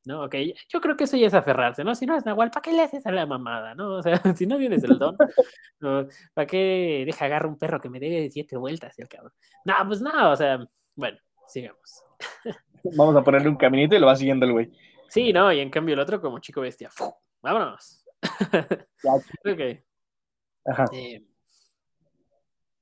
[0.04, 0.24] ¿no?
[0.24, 0.34] Ok,
[0.68, 1.94] yo creo que eso ya es aferrarse, ¿no?
[1.94, 3.96] Si no es Nahual, ¿para qué le haces a la mamada, no?
[3.96, 5.16] O sea, si no tienes el don,
[6.34, 9.32] ¿para qué deja agarrar un perro que me dé siete vueltas el cabrón?
[9.64, 11.18] No, pues no, o sea, bueno,
[11.48, 12.02] sigamos.
[12.96, 14.72] Vamos a ponerle un caminito y lo va siguiendo el güey.
[15.08, 16.90] Sí, no, y en cambio el otro como chico bestia,
[17.40, 18.04] vámonos.
[19.44, 19.80] ok.
[20.66, 20.84] Ajá.
[20.92, 21.22] Eh,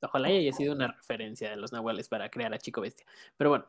[0.03, 3.07] ojalá haya sido una referencia de los nahuales para crear a Chico Bestia.
[3.37, 3.67] Pero bueno,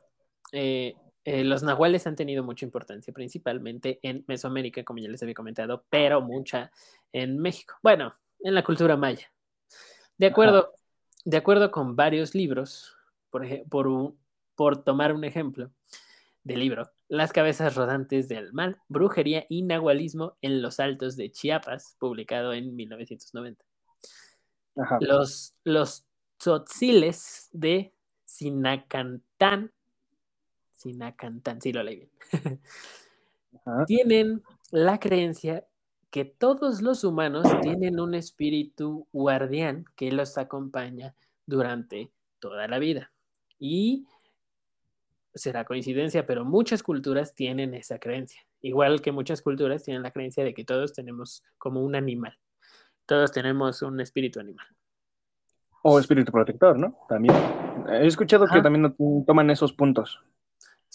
[0.52, 5.34] eh, eh, los nahuales han tenido mucha importancia, principalmente en Mesoamérica, como ya les había
[5.34, 6.72] comentado, pero mucha
[7.12, 7.76] en México.
[7.82, 9.32] Bueno, en la cultura maya.
[10.18, 10.74] De acuerdo,
[11.24, 12.96] de acuerdo con varios libros,
[13.30, 14.14] por, por,
[14.56, 15.72] por tomar un ejemplo
[16.44, 21.96] del libro, Las cabezas rodantes del mal, brujería y nahualismo en los altos de Chiapas,
[22.00, 23.64] publicado en 1990.
[25.00, 26.06] Los, los
[26.38, 27.94] tzotziles de
[28.26, 29.72] Sinacantán,
[30.84, 32.62] Sinacantán, sí lo leí bien,
[33.88, 35.66] tienen la creencia
[36.10, 41.16] que todos los humanos tienen un espíritu guardián que los acompaña
[41.48, 43.12] durante toda la vida.
[43.58, 44.06] Y
[45.34, 48.46] será coincidencia, pero muchas culturas tienen esa creencia.
[48.62, 52.38] Igual que muchas culturas tienen la creencia de que todos tenemos como un animal.
[53.08, 54.68] Todos tenemos un espíritu animal.
[55.82, 56.98] O espíritu protector, ¿no?
[57.10, 57.36] También.
[57.90, 60.24] He escuchado que también toman esos puntos.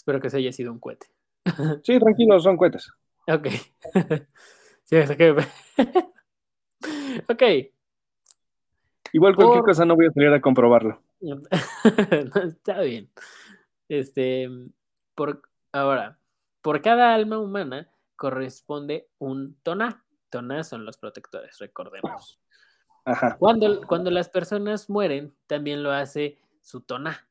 [0.09, 1.05] Espero que se haya sido un cohete.
[1.83, 2.91] Sí, tranquilo, son cohetes.
[3.27, 3.47] Ok.
[4.83, 5.29] sí, que...
[7.29, 7.43] ok.
[9.13, 10.99] Igual cualquier cosa no voy a salir a comprobarlo.
[11.21, 13.11] está bien.
[13.87, 14.49] Este,
[15.13, 16.17] por ahora,
[16.63, 20.03] por cada alma humana corresponde un toná.
[20.31, 22.39] Toná son los protectores, recordemos.
[23.05, 23.37] Ajá.
[23.37, 27.27] Cuando, cuando las personas mueren, también lo hace su toná.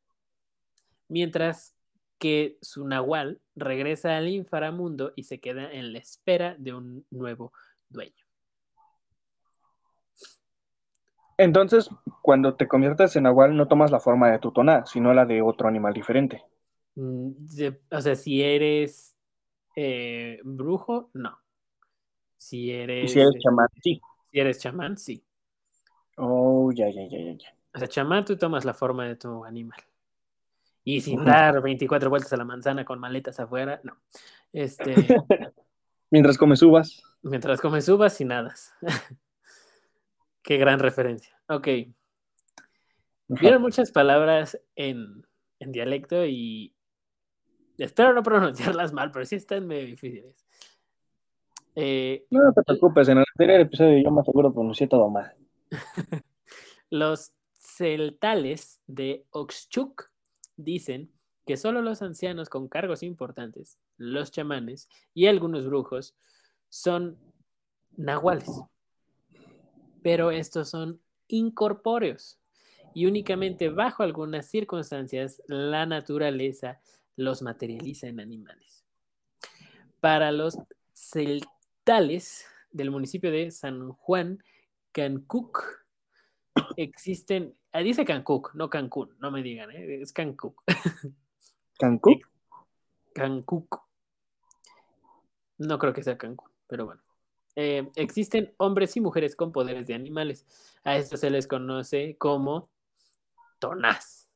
[1.09, 1.75] Mientras
[2.18, 7.52] que su nahual regresa al inframundo y se queda en la espera de un nuevo
[7.88, 8.24] dueño.
[11.37, 11.88] Entonces,
[12.20, 15.40] cuando te conviertes en nahual, no tomas la forma de tu toná, sino la de
[15.40, 16.42] otro animal diferente.
[16.96, 17.31] Mm,
[17.92, 19.16] o sea, si eres
[19.76, 21.38] eh, brujo, no.
[22.37, 23.12] Si eres.
[23.12, 24.00] si eres chamán, sí.
[24.33, 25.24] Si eres chamán, sí.
[26.16, 27.54] Oh, ya, ya, ya, ya.
[27.72, 29.78] O sea, chamán, tú tomas la forma de tu animal.
[30.88, 33.98] Y sin dar 24 vueltas a la manzana con maletas afuera, no.
[34.55, 34.94] Este.
[36.11, 37.03] mientras comes uvas.
[37.20, 38.72] Mientras comes uvas y nadas.
[40.42, 41.38] Qué gran referencia.
[41.46, 41.68] Ok.
[43.27, 45.27] Vieron muchas palabras en,
[45.59, 46.74] en dialecto y
[47.77, 50.46] espero no pronunciarlas mal, pero sí están medio difíciles.
[51.74, 55.37] Eh, no te preocupes, en el anterior episodio yo más seguro pronuncié todo mal.
[56.88, 60.09] los celtales de Oxchuk
[60.59, 61.11] dicen
[61.47, 66.14] que solo los ancianos con cargos importantes, los chamanes y algunos brujos
[66.68, 67.16] son
[67.97, 68.51] nahuales
[70.03, 72.38] pero estos son incorpóreos
[72.94, 76.81] y únicamente bajo algunas circunstancias la naturaleza
[77.16, 78.85] los materializa en animales.
[80.01, 80.57] Para los
[80.94, 84.42] celtales del municipio de San Juan,
[84.92, 85.62] Cancuc,
[86.77, 90.02] existen, ah, dice Cancuc, no Cancún, no me digan, ¿eh?
[90.02, 90.62] es Cancuc.
[91.78, 92.24] ¿Cancuc?
[93.14, 93.83] Cancuc.
[95.59, 97.02] No creo que sea Cancún, pero bueno.
[97.57, 100.46] Eh, existen hombres y mujeres con poderes de animales.
[100.85, 102.70] A esto se les conoce como
[103.59, 104.28] tonás.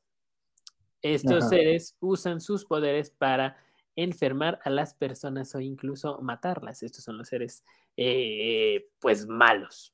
[1.01, 3.57] Estos seres usan sus poderes para
[3.95, 6.83] enfermar a las personas o incluso matarlas.
[6.83, 7.63] Estos son los seres,
[7.97, 9.92] eh, pues, malos.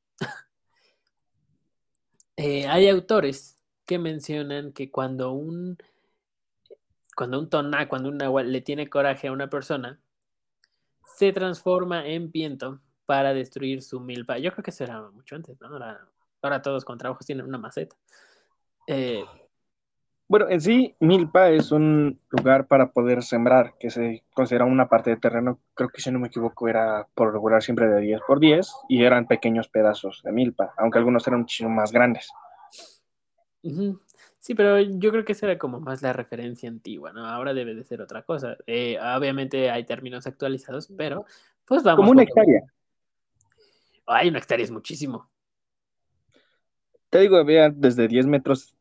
[2.41, 5.77] Eh, hay autores que mencionan que cuando un,
[7.13, 9.99] cuando un toná, cuando un agua le tiene coraje a una persona,
[11.03, 14.37] se transforma en viento para destruir su milpa.
[14.37, 15.67] Yo creo que será mucho antes, ¿no?
[16.41, 17.97] Ahora, todos con trabajos tienen una maceta.
[18.87, 19.25] Eh,
[20.29, 25.09] bueno, en sí, milpa es un lugar para poder sembrar, que se considera una parte
[25.09, 28.39] de terreno, creo que si no me equivoco era por regular siempre de 10 por
[28.39, 32.29] 10 y eran pequeños pedazos de milpa, aunque algunos eran muchísimo más grandes.
[34.37, 37.25] Sí, pero yo creo que esa era como más la referencia antigua, ¿no?
[37.25, 38.55] Ahora debe de ser otra cosa.
[38.67, 41.25] Eh, obviamente hay términos actualizados, pero
[41.65, 42.01] pues vamos.
[42.01, 42.61] Como una hectárea.
[44.05, 45.27] Ay, una hectárea es muchísimo.
[47.09, 48.75] Te digo, había desde 10 metros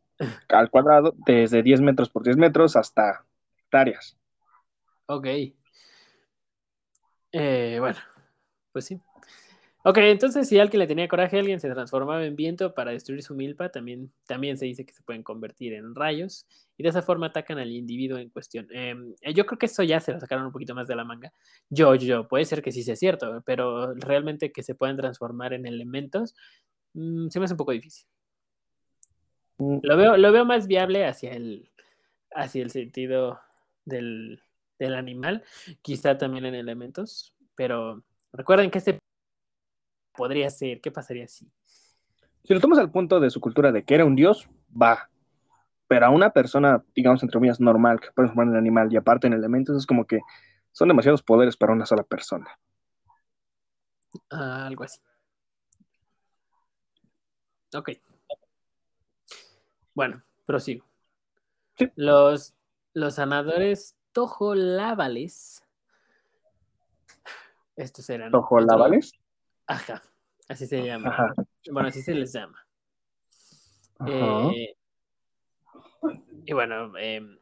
[0.48, 3.24] al cuadrado, desde 10 metros por 10 metros hasta
[3.58, 4.16] hectáreas.
[5.06, 5.26] Ok.
[7.32, 7.98] Eh, bueno,
[8.72, 9.00] pues sí.
[9.84, 13.34] Ok, entonces si alguien le tenía coraje, alguien se transformaba en viento para destruir su
[13.34, 17.28] milpa, también, también se dice que se pueden convertir en rayos y de esa forma
[17.28, 18.66] atacan al individuo en cuestión.
[18.70, 21.04] Em, eh, yo creo que eso ya se lo sacaron un poquito más de la
[21.04, 21.32] manga.
[21.70, 25.66] Yo, yo, puede ser que sí sea cierto, pero realmente que se puedan transformar en
[25.66, 26.34] elementos
[26.94, 28.06] mm, se me hace un poco difícil.
[29.58, 29.78] Mm.
[29.82, 31.70] Lo veo, lo veo más viable hacia el,
[32.34, 33.40] hacia el sentido
[33.84, 34.42] del,
[34.78, 35.44] del animal,
[35.82, 38.98] quizá también en elementos, pero recuerden que este
[40.18, 40.80] podría ser?
[40.80, 41.50] ¿Qué pasaría si?
[42.44, 45.08] Si lo tomas al punto de su cultura de que era un dios, va.
[45.86, 49.28] Pero a una persona, digamos, entre comillas, normal, que puede transformar en animal y aparte
[49.28, 50.20] en elementos, es como que
[50.72, 52.58] son demasiados poderes para una sola persona.
[54.30, 55.00] Ah, algo así.
[57.74, 57.90] Ok.
[59.98, 60.86] Bueno, prosigo.
[61.96, 62.54] Los,
[62.94, 65.66] los sanadores tojolávales.
[67.74, 68.30] Estos eran.
[68.30, 69.10] ¿Tojolávales?
[69.66, 70.00] Ajá,
[70.48, 71.34] así se llama.
[71.72, 72.64] Bueno, así se les llama.
[74.06, 74.76] Eh,
[76.44, 77.36] y bueno, em,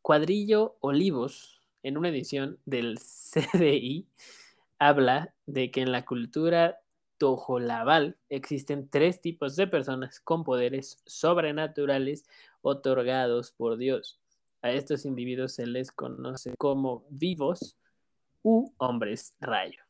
[0.00, 3.00] Cuadrillo Olivos, en una edición del
[3.32, 4.06] CDI,
[4.78, 6.78] habla de que en la cultura
[7.18, 12.24] tojolabal existen tres tipos de personas con poderes sobrenaturales
[12.62, 14.18] otorgados por Dios.
[14.62, 17.76] A estos individuos se les conoce como vivos
[18.42, 19.82] u hombres rayo.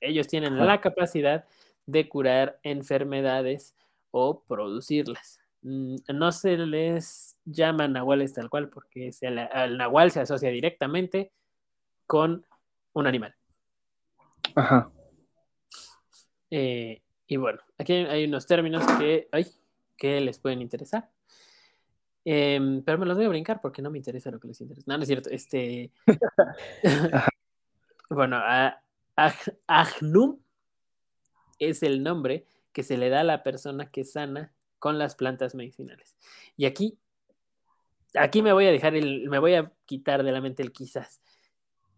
[0.00, 1.44] Ellos tienen la capacidad
[1.86, 3.74] de curar enfermedades
[4.10, 5.40] o producirlas.
[5.62, 11.32] Mm, no se les llama nahuales tal cual porque el nahual se asocia directamente
[12.06, 12.44] con
[12.92, 13.34] un animal.
[14.54, 14.90] Ajá.
[16.54, 19.26] Eh, y bueno, aquí hay unos términos que,
[19.96, 21.08] que les pueden interesar.
[22.26, 24.84] Em, pero me los voy a brincar porque no me interesa lo que les interesa.
[24.86, 25.30] No, no es cierto.
[25.30, 25.90] Este.
[28.10, 28.38] bueno,
[29.66, 30.38] Agnum
[31.58, 35.54] es el nombre que se le da a la persona que sana con las plantas
[35.54, 36.18] medicinales.
[36.58, 36.98] Y aquí,
[38.14, 41.22] aquí me voy a dejar el, me voy a quitar de la mente el quizás.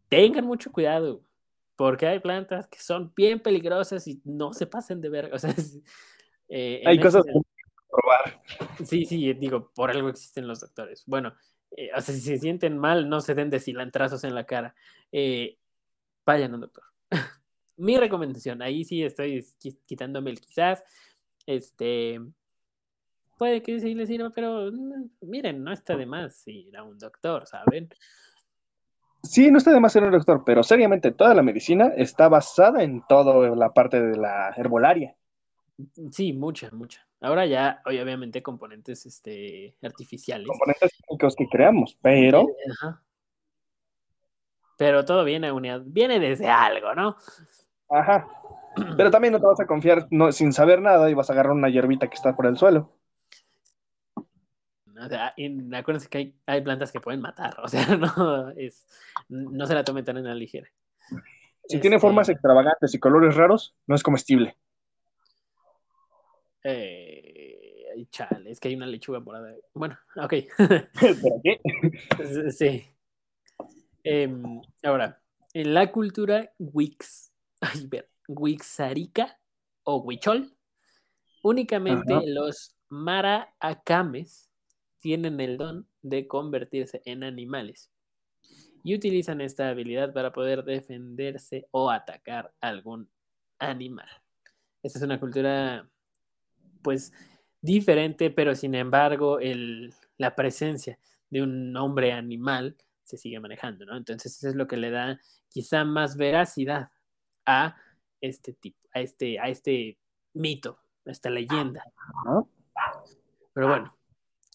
[0.08, 1.22] Tengan mucho cuidado,
[1.76, 5.36] porque hay plantas que son bien peligrosas y no se pasen de verga.
[5.36, 5.54] O sea,
[6.48, 7.32] eh, hay cosas que
[7.88, 8.42] probar.
[8.84, 11.04] Sí, sí, digo, por algo existen los doctores.
[11.06, 11.34] Bueno,
[11.76, 14.74] eh, o sea, si se sienten mal, no se den de cilantrazos en la cara.
[15.10, 15.58] Eh,
[16.24, 16.84] vayan a un doctor.
[17.76, 19.44] Mi recomendación, ahí sí estoy
[19.84, 20.84] quitándome el quizás.
[21.46, 22.20] Este,
[23.36, 26.98] puede que sí les sirva, pero mm, miren, no está de más ir a un
[26.98, 27.88] doctor, ¿saben?
[29.24, 32.82] Sí, no está de más ser un doctor, pero seriamente toda la medicina está basada
[32.82, 35.16] en toda la parte de la herbolaria.
[36.12, 37.06] Sí, mucha, mucha.
[37.20, 40.46] Ahora ya, obviamente, componentes este, artificiales.
[40.46, 42.42] Componentes químicos que creamos, pero.
[42.42, 43.02] Eh, ajá.
[44.76, 47.16] Pero todo viene unidad, viene desde algo, ¿no?
[47.88, 48.28] Ajá.
[48.96, 51.52] Pero también no te vas a confiar no, sin saber nada y vas a agarrar
[51.52, 52.92] una hierbita que está por el suelo.
[54.98, 55.34] O sea,
[55.72, 58.86] acuérdense que hay, plantas que pueden matar, o sea, no, es,
[59.28, 60.68] no se la tomen tan en la ligera.
[61.66, 64.56] Si tiene este formas extravagantes y colores raros, no es comestible.
[66.62, 69.54] Eh, chale, es que hay una lechuga morada.
[69.72, 70.34] Bueno, ok.
[71.22, 71.60] ¿Por qué?
[72.50, 72.84] sí.
[74.02, 75.20] Em, ahora,
[75.54, 79.38] en la cultura Wix, ay, ver, Wixarica
[79.84, 80.54] o Huichol,
[81.42, 84.50] únicamente los Maraacames
[85.04, 87.92] tienen el don de convertirse en animales
[88.82, 93.10] y utilizan esta habilidad para poder defenderse o atacar algún
[93.58, 94.08] animal.
[94.82, 95.86] Esta es una cultura,
[96.80, 97.12] pues,
[97.60, 99.38] diferente, pero sin embargo,
[100.16, 103.98] la presencia de un hombre animal se sigue manejando, ¿no?
[103.98, 106.88] Entonces, eso es lo que le da quizá más veracidad
[107.44, 107.76] a
[108.22, 109.98] este tipo, a este, a este
[110.32, 111.84] mito, a esta leyenda.
[113.52, 113.94] Pero bueno,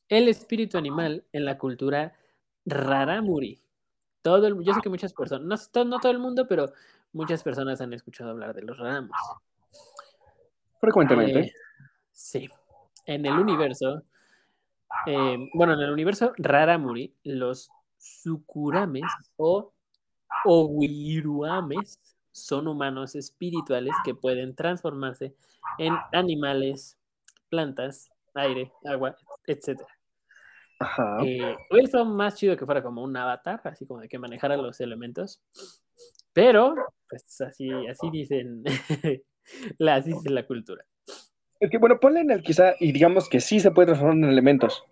[0.09, 2.13] el espíritu animal en la cultura
[2.65, 3.61] raramuri.
[4.21, 6.73] Todo el, yo sé que muchas personas, no, no todo el mundo, pero
[7.13, 9.13] muchas personas han escuchado hablar de los raramuri.
[10.79, 11.39] Frecuentemente.
[11.39, 11.53] Eh,
[12.11, 12.49] sí.
[13.05, 14.03] En el universo,
[15.05, 19.03] eh, bueno, en el universo raramuri, los sukurames
[19.37, 19.73] o
[20.45, 21.99] owiruames
[22.31, 25.35] son humanos espirituales que pueden transformarse
[25.77, 26.97] en animales,
[27.49, 29.15] plantas, aire, agua,
[29.47, 29.81] etc.
[30.79, 31.17] Ajá.
[31.25, 34.79] Eh, hubiera más chido que fuera como un avatar, así como de que manejara los
[34.79, 35.41] elementos.
[36.33, 36.75] Pero,
[37.09, 38.63] pues así, así dicen,
[39.77, 40.85] la, así dice la cultura.
[41.59, 44.31] Es que bueno, ponle en el quizá y digamos que sí se puede transformar en
[44.31, 44.83] elementos.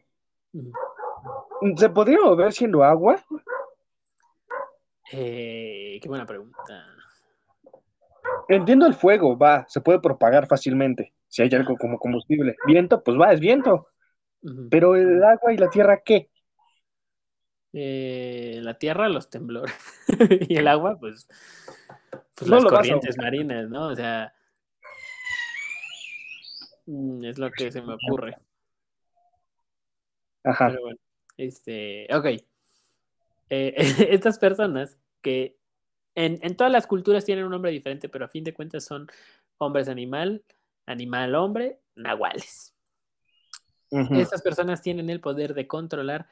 [1.77, 3.23] ¿Se podría mover siendo agua?
[5.13, 6.85] Eh, qué buena pregunta.
[8.49, 11.13] Entiendo el fuego, va, se puede propagar fácilmente.
[11.27, 12.55] Si hay algo como combustible.
[12.65, 13.87] Viento, pues va, es viento.
[14.69, 16.29] Pero el agua y la tierra, ¿qué?
[17.73, 19.75] Eh, la tierra, los temblores.
[20.49, 21.27] y el agua, pues,
[22.33, 23.89] pues las corrientes marinas, ¿no?
[23.89, 24.33] O sea,
[26.85, 28.37] mm, es lo que se me ocurre.
[30.43, 30.69] Ajá.
[30.69, 30.99] Pero bueno,
[31.35, 32.25] este, ok.
[33.49, 33.75] Eh,
[34.09, 35.57] estas personas que
[36.15, 39.07] en, en, todas las culturas tienen un nombre diferente, pero a fin de cuentas son
[39.57, 40.43] hombres animal,
[40.85, 42.76] animal hombre, nahuales.
[43.89, 46.27] Estas personas tienen el poder de controlar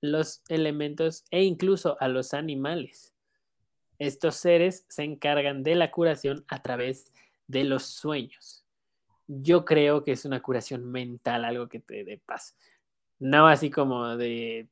[0.00, 3.14] los elementos e incluso a los animales.
[3.98, 7.12] Estos seres se encargan de la curación a través
[7.46, 8.64] de los sueños.
[9.26, 12.56] Yo creo que es una curación mental, algo que te dé paz.
[13.18, 14.68] No así como de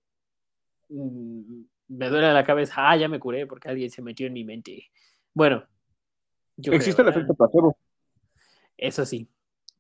[0.88, 4.44] mm, me duele la cabeza, ah, ya me curé porque alguien se metió en mi
[4.44, 4.90] mente.
[5.32, 5.64] Bueno,
[6.56, 7.76] existe el efecto placebo.
[8.76, 9.28] Eso sí,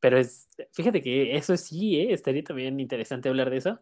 [0.02, 2.12] pero es, fíjate que eso sí, ¿eh?
[2.12, 3.78] estaría también interesante hablar de eso.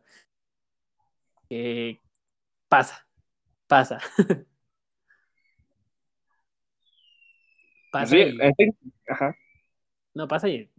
[2.68, 3.07] pasa,
[3.66, 3.99] pasa.
[7.91, 8.16] pasa.
[9.09, 9.35] ajá.
[10.12, 10.71] No, pasa y,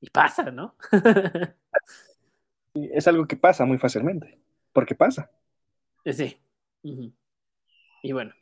[0.00, 0.74] y pasa, ¿no?
[2.74, 4.38] es algo que pasa muy fácilmente,
[4.72, 5.30] porque pasa.
[6.06, 6.40] Sí.
[8.02, 8.32] Y bueno.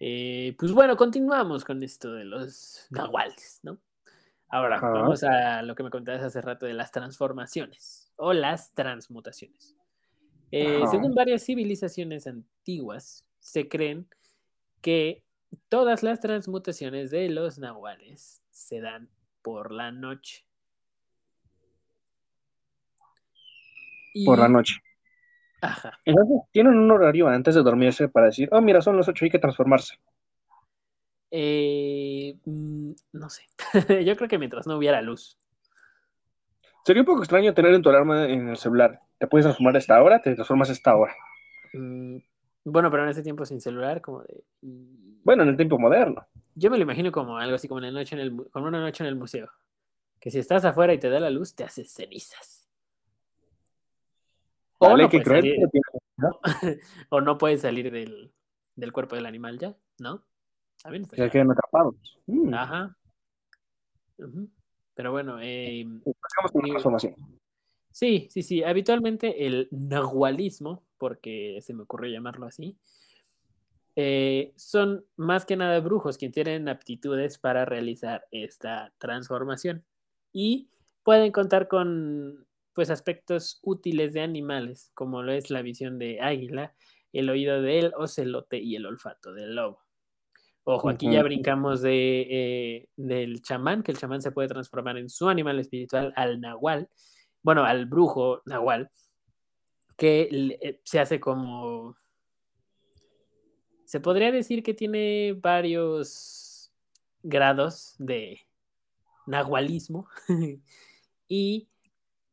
[0.00, 3.78] Eh, pues bueno, continuamos con esto de los nahuales, ¿no?
[4.52, 9.74] Ahora, vamos a lo que me contabas hace rato de las transformaciones o las transmutaciones.
[10.50, 14.06] Eh, según varias civilizaciones antiguas, se creen
[14.82, 15.24] que
[15.70, 19.08] todas las transmutaciones de los nahuales se dan
[19.40, 20.44] por la noche.
[24.26, 24.82] Por la noche.
[25.62, 25.98] Ajá.
[26.04, 29.30] Entonces, tienen un horario antes de dormirse para decir, oh, mira, son las ocho, hay
[29.30, 29.98] que transformarse.
[31.34, 33.44] Eh, mm, no sé.
[34.04, 35.38] Yo creo que mientras no hubiera luz.
[36.84, 39.00] Sería un poco extraño tener en tu alarma en el celular.
[39.18, 41.14] Te puedes transformar a esta hora, te transformas a esta hora.
[41.72, 42.18] Mm,
[42.64, 44.44] bueno, pero en ese tiempo sin celular, como de.
[45.24, 46.26] Bueno, en el tiempo moderno.
[46.54, 49.02] Yo me lo imagino como algo así como una noche en el, como una noche
[49.02, 49.50] en el museo.
[50.20, 52.68] Que si estás afuera y te da la luz, te haces cenizas.
[54.78, 55.56] O, no que salir,
[57.08, 58.32] o no puedes salir del,
[58.74, 60.24] del, cuerpo del animal ya, ¿no?
[60.82, 61.94] También se quedan atrapados.
[62.26, 62.54] Mm.
[62.54, 62.96] Ajá.
[64.94, 65.86] Pero bueno, eh,
[67.90, 68.62] Sí, sí, sí.
[68.62, 72.78] Habitualmente el nahualismo, porque se me ocurrió llamarlo así,
[73.94, 79.84] eh, son más que nada brujos quienes tienen aptitudes para realizar esta transformación
[80.32, 80.70] y
[81.02, 86.74] pueden contar con pues aspectos útiles de animales, como lo es la visión de águila,
[87.12, 89.81] el oído del ocelote y el olfato del lobo.
[90.64, 95.08] Ojo, aquí ya brincamos de, eh, del chamán, que el chamán se puede transformar en
[95.08, 96.88] su animal espiritual, al nahual,
[97.42, 98.90] bueno, al brujo nahual,
[99.96, 100.28] que
[100.60, 101.96] eh, se hace como...
[103.84, 106.72] Se podría decir que tiene varios
[107.22, 108.40] grados de
[109.26, 110.08] nahualismo
[111.28, 111.68] y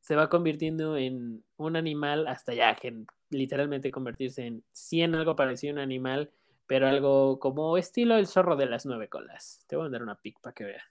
[0.01, 5.71] se va convirtiendo en un animal hasta ya que literalmente convertirse en 100 algo parecido
[5.71, 6.31] a un animal,
[6.69, 9.65] pero algo como estilo el zorro de las nueve colas.
[9.65, 10.83] Te voy a mandar una pic para que veas.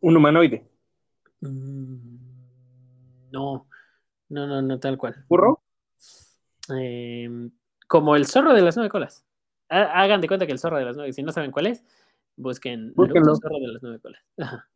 [0.00, 0.68] ¿Un humanoide?
[1.40, 2.16] Mm,
[3.30, 3.68] no,
[4.28, 5.24] no, no, no tal cual.
[5.28, 5.62] ¿Burro?
[6.68, 7.52] Em,
[7.86, 9.24] como el zorro de las nueve colas.
[9.68, 11.84] Hagan de cuenta que el zorro de las nueve, si no saben cuál es,
[12.34, 14.20] busquen el zorro de las nueve colas.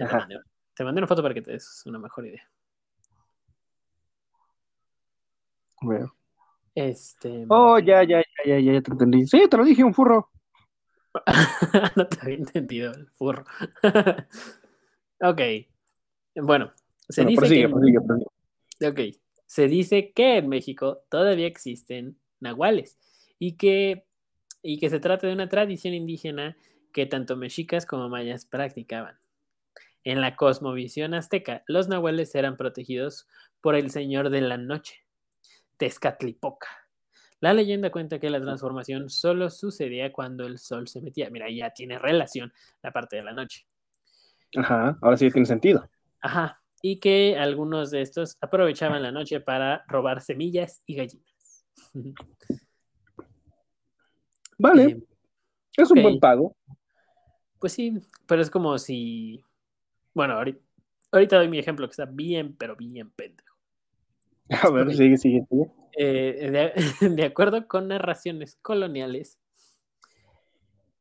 [0.00, 0.28] Ajá.
[0.74, 2.46] Te mandé una foto para que te des una mejor idea.
[5.80, 6.14] Veo.
[6.74, 7.46] Este.
[7.48, 9.26] Oh, ya, ya, ya, ya, ya, te entendí.
[9.26, 10.30] Sí, te lo dije, un furro.
[11.96, 13.44] no te había entendido el furro.
[15.20, 15.40] ok.
[16.36, 16.72] Bueno,
[17.08, 18.86] se dice que.
[18.86, 19.00] Ok.
[19.46, 22.98] Se dice que en México todavía existen nahuales
[23.38, 24.04] y que,
[24.62, 26.56] y que se trata de una tradición indígena
[26.92, 29.16] que tanto mexicas como mayas practicaban.
[30.02, 33.28] En la cosmovisión azteca, los nahuales eran protegidos
[33.60, 35.03] por el señor de la noche,
[35.76, 36.68] Tezcatlipoca.
[37.40, 41.28] La leyenda cuenta que la transformación solo sucedía cuando el sol se metía.
[41.30, 42.52] Mira, ya tiene relación
[42.82, 43.66] la parte de la noche.
[44.56, 45.88] Ajá, ahora sí tiene sentido.
[46.20, 51.66] Ajá, y que algunos de estos aprovechaban la noche para robar semillas y gallinas.
[54.58, 55.02] Vale, eh,
[55.76, 56.56] es un buen pago.
[57.58, 59.44] Pues sí, pero es como si
[60.14, 63.43] bueno, ahorita, doy mi ejemplo que está bien, pero bien pendejo.
[64.50, 65.46] A ver, sigue, sigue,
[65.96, 69.38] eh, de, acuerdo con narraciones coloniales,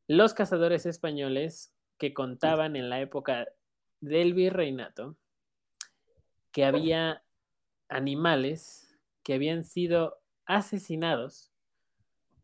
[0.07, 3.47] los cazadores españoles que contaban en la época
[4.01, 5.17] del virreinato
[6.51, 7.23] que había
[7.89, 11.51] animales que habían sido asesinados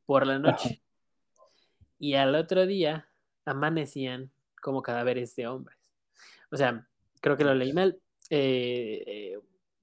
[0.05, 0.81] por la noche
[1.99, 3.09] y al otro día
[3.45, 4.31] amanecían
[4.61, 5.77] como cadáveres de hombres.
[6.51, 6.87] O sea,
[7.21, 7.99] creo que lo leí mal.
[8.29, 9.39] Eh, eh,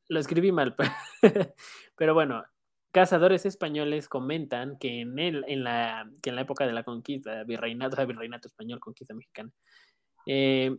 [0.09, 0.77] lo escribí mal,
[1.97, 2.45] pero bueno,
[2.93, 7.45] cazadores españoles comentan que en, el, en, la, que en la época de la conquista,
[7.45, 9.51] virreinato, virreinato español, conquista mexicana,
[10.27, 10.77] eh,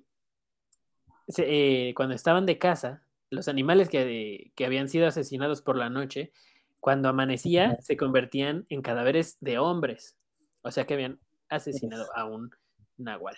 [1.95, 6.31] cuando estaban de caza, los animales que, que, habían sido asesinados por la noche,
[6.79, 10.15] cuando amanecía, se convertían en cadáveres de hombres.
[10.61, 11.19] O sea que habían
[11.49, 12.51] asesinado a un
[12.97, 13.35] nahual.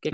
[0.00, 0.12] ¿Qué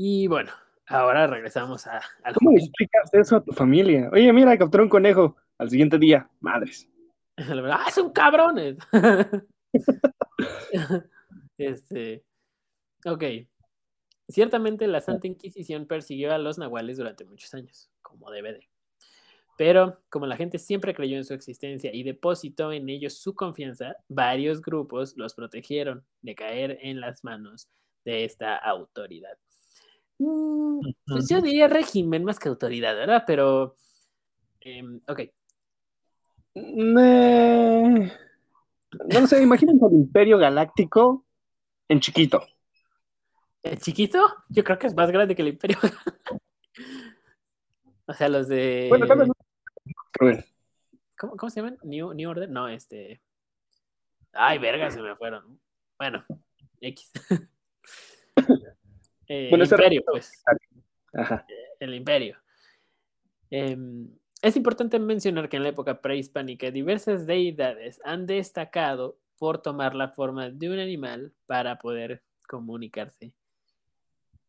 [0.00, 0.52] y bueno,
[0.88, 2.00] Ahora regresamos a,
[2.34, 4.08] ¿Cómo le explicas eso a tu familia?
[4.12, 5.36] Oye, mira, capturé un conejo.
[5.58, 6.88] Al siguiente día, madres.
[7.36, 8.78] ¡Ah, es un cabrón!
[11.58, 12.24] este.
[13.04, 13.24] Ok.
[14.28, 18.68] Ciertamente la Santa Inquisición persiguió a los nahuales durante muchos años, como debe de.
[19.56, 23.96] Pero como la gente siempre creyó en su existencia y depositó en ellos su confianza,
[24.08, 27.68] varios grupos los protegieron de caer en las manos
[28.04, 29.36] de esta autoridad.
[30.18, 33.24] Mm, pues yo diría régimen más que autoridad, ¿verdad?
[33.26, 33.76] Pero,
[34.60, 35.20] em, ok.
[36.54, 38.10] no
[39.26, 41.24] sé, imagínense el Imperio Galáctico
[41.88, 42.42] en chiquito.
[43.62, 44.20] ¿En chiquito?
[44.48, 45.78] Yo creo que es más grande que el Imperio.
[48.06, 48.86] o sea, los de.
[48.88, 49.32] Bueno, también.
[51.16, 51.78] ¿Cómo, ¿Cómo, se llaman?
[51.82, 52.48] New, New Order.
[52.50, 53.22] No, este.
[54.32, 55.60] Ay, verga, se me fueron.
[55.98, 56.24] Bueno,
[56.80, 57.12] X.
[59.28, 60.42] Eh, el imperio, pues.
[61.12, 61.46] Ajá.
[61.78, 62.36] El imperio.
[63.50, 64.08] Em,
[64.42, 70.08] es importante mencionar que en la época prehispánica diversas deidades han destacado por tomar la
[70.08, 73.32] forma de un animal para poder comunicarse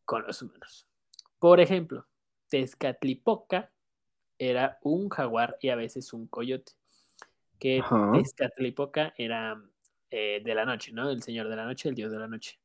[0.04, 0.86] con los humanos.
[1.38, 2.06] Por ejemplo,
[2.48, 3.70] Tezcatlipoca
[4.38, 6.72] era un jaguar y a veces un coyote.
[7.58, 7.82] Que
[8.14, 9.62] Tezcatlipoca era
[10.10, 11.10] eh, de la noche, ¿no?
[11.10, 12.58] El señor de la noche, el dios de la noche.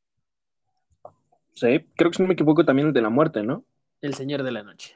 [1.56, 3.64] Sí, creo que si no me equivoco también el de la muerte, ¿no?
[4.02, 4.96] El señor de la noche.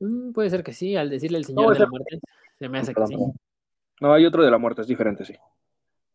[0.00, 2.18] Mm, puede ser que sí, al decirle el señor de la muerte,
[2.58, 3.16] se me hace que sí.
[4.00, 5.34] No, hay otro de la muerte, es diferente, sí.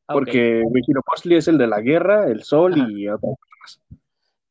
[0.07, 3.81] Ah, Porque Huitzilopochtli es el de la guerra, el sol y otras cosas.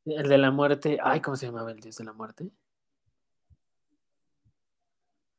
[0.07, 2.49] El de la muerte, ay, ¿cómo se llamaba el dios de la muerte?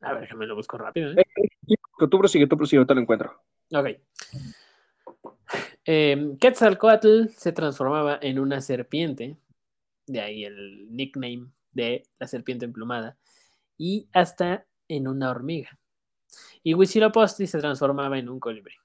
[0.02, 1.12] A ver, me lo busco rápido.
[1.12, 1.24] ¿eh?
[1.38, 1.78] eh
[2.10, 3.42] tú prosigue, tú prosigue, te lo encuentro.
[3.74, 3.88] Ok.
[5.86, 9.38] Eh, Quetzalcoatl se transformaba en una serpiente,
[10.08, 13.18] de ahí el nickname de la serpiente emplumada,
[13.78, 15.78] y hasta en una hormiga.
[16.64, 18.76] Y Huitzilopochtli se transformaba en un colibrí.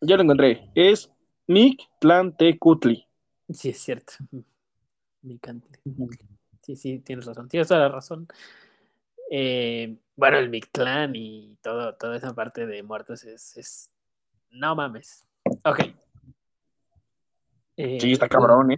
[0.00, 0.70] Ya lo encontré.
[0.74, 1.10] Es
[1.46, 3.06] Mictlantecutli.
[3.50, 4.12] Sí, es cierto.
[6.62, 7.48] Sí, sí, tienes razón.
[7.48, 8.28] Tienes toda la razón.
[9.30, 13.90] Eh, bueno, el Mictlán y todo, toda esa parte de muertos es, es...
[14.50, 15.26] No mames.
[15.64, 15.80] Ok.
[17.74, 18.76] sí, está cabrón, ¿eh?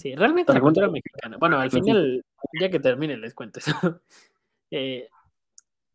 [0.00, 1.36] Sí, realmente la cultura mexicana.
[1.38, 2.24] Bueno, al final,
[2.58, 3.72] ya que termine, les cuento eso.
[4.72, 5.08] Eh,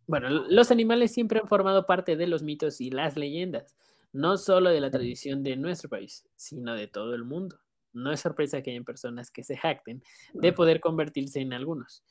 [0.06, 3.74] bueno, los animales siempre han formado parte de los mitos y las leyendas,
[4.12, 7.58] no solo de la tradición de nuestro país, sino de todo el mundo.
[7.94, 10.04] No es sorpresa que hayan personas que se jacten
[10.34, 12.04] de poder convertirse en algunos.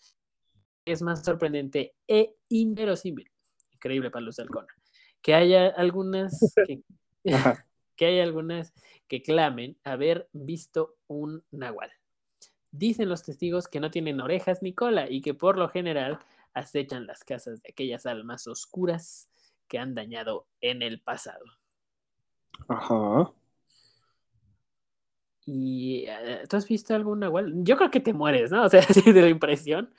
[0.87, 3.31] Es más sorprendente e inverosímil,
[3.71, 4.75] increíble para los de Alcona,
[5.21, 6.83] que haya algunas que,
[7.97, 8.73] que hay algunas
[9.09, 11.91] que clamen haber visto un nahual.
[12.71, 16.19] Dicen los testigos que no tienen orejas ni cola y que por lo general
[16.55, 19.29] acechan las casas de aquellas almas oscuras
[19.69, 21.45] que han dañado en el pasado.
[22.69, 23.33] Ajá.
[25.47, 27.53] ¿Y eh, tú has visto algún nahual?
[27.65, 28.65] Yo creo que te mueres, ¿no?
[28.65, 29.93] O sea, de la impresión.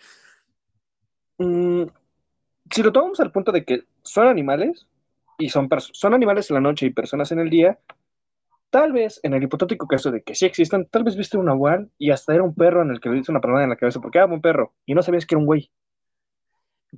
[1.37, 1.83] Mm,
[2.71, 4.87] si lo tomamos al punto de que son animales,
[5.37, 7.79] y son, son animales en la noche y personas en el día,
[8.69, 11.91] tal vez en el hipotético caso de que sí existan, tal vez viste un nahual
[11.97, 14.01] y hasta era un perro en el que le dice una palabra en la cabeza
[14.01, 15.71] porque era un perro y no sabías que era un güey.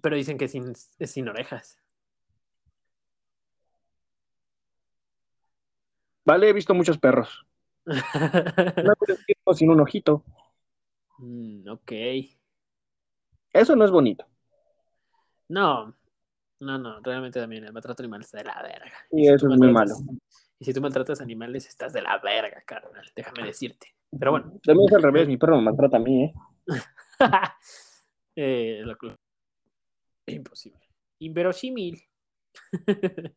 [0.02, 1.78] Pero dicen que es sin, sin orejas.
[6.26, 7.46] Vale, he visto muchos perros.
[7.86, 10.24] no, sin un ojito.
[11.20, 11.92] Mm, ok.
[13.54, 14.26] Eso no es bonito.
[15.50, 15.96] No,
[16.60, 18.91] no, no, realmente también el maltrato animal está de la verga.
[19.12, 19.95] Y, eso es muy malo.
[20.60, 23.93] Y si tú maltratas animales, estás de la verga, carnal, déjame decirte.
[24.18, 24.60] Pero bueno.
[24.64, 26.34] También es al revés, mi perro me maltrata a mí, ¿eh?
[28.36, 28.84] eh
[30.26, 30.82] Imposible.
[31.20, 32.01] Inverosímil.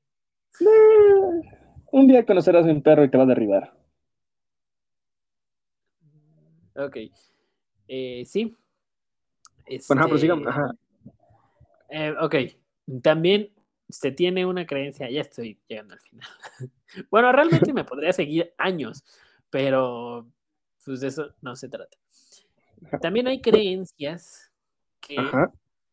[1.93, 3.75] un día conocerás a un perro y te va a derribar.
[6.75, 6.97] Ok.
[7.89, 8.57] Eh, sí.
[9.89, 10.47] Bueno, pues sigamos.
[10.47, 10.71] Ajá.
[11.91, 12.35] Eh, ok.
[13.03, 13.53] También
[13.89, 16.29] se tiene una creencia, ya estoy llegando al final.
[17.11, 19.05] bueno, realmente me podría seguir años,
[19.51, 20.27] pero
[20.85, 21.97] pues de eso no se trata.
[23.01, 24.51] También hay creencias
[25.01, 25.17] que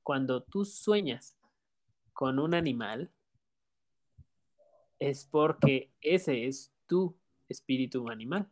[0.04, 1.38] cuando tú sueñas
[2.14, 3.12] con un animal,
[5.00, 7.16] es porque ese es tu
[7.50, 8.48] espíritu animal.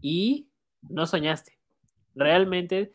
[0.00, 0.48] Y
[0.88, 1.58] no soñaste.
[2.14, 2.92] Realmente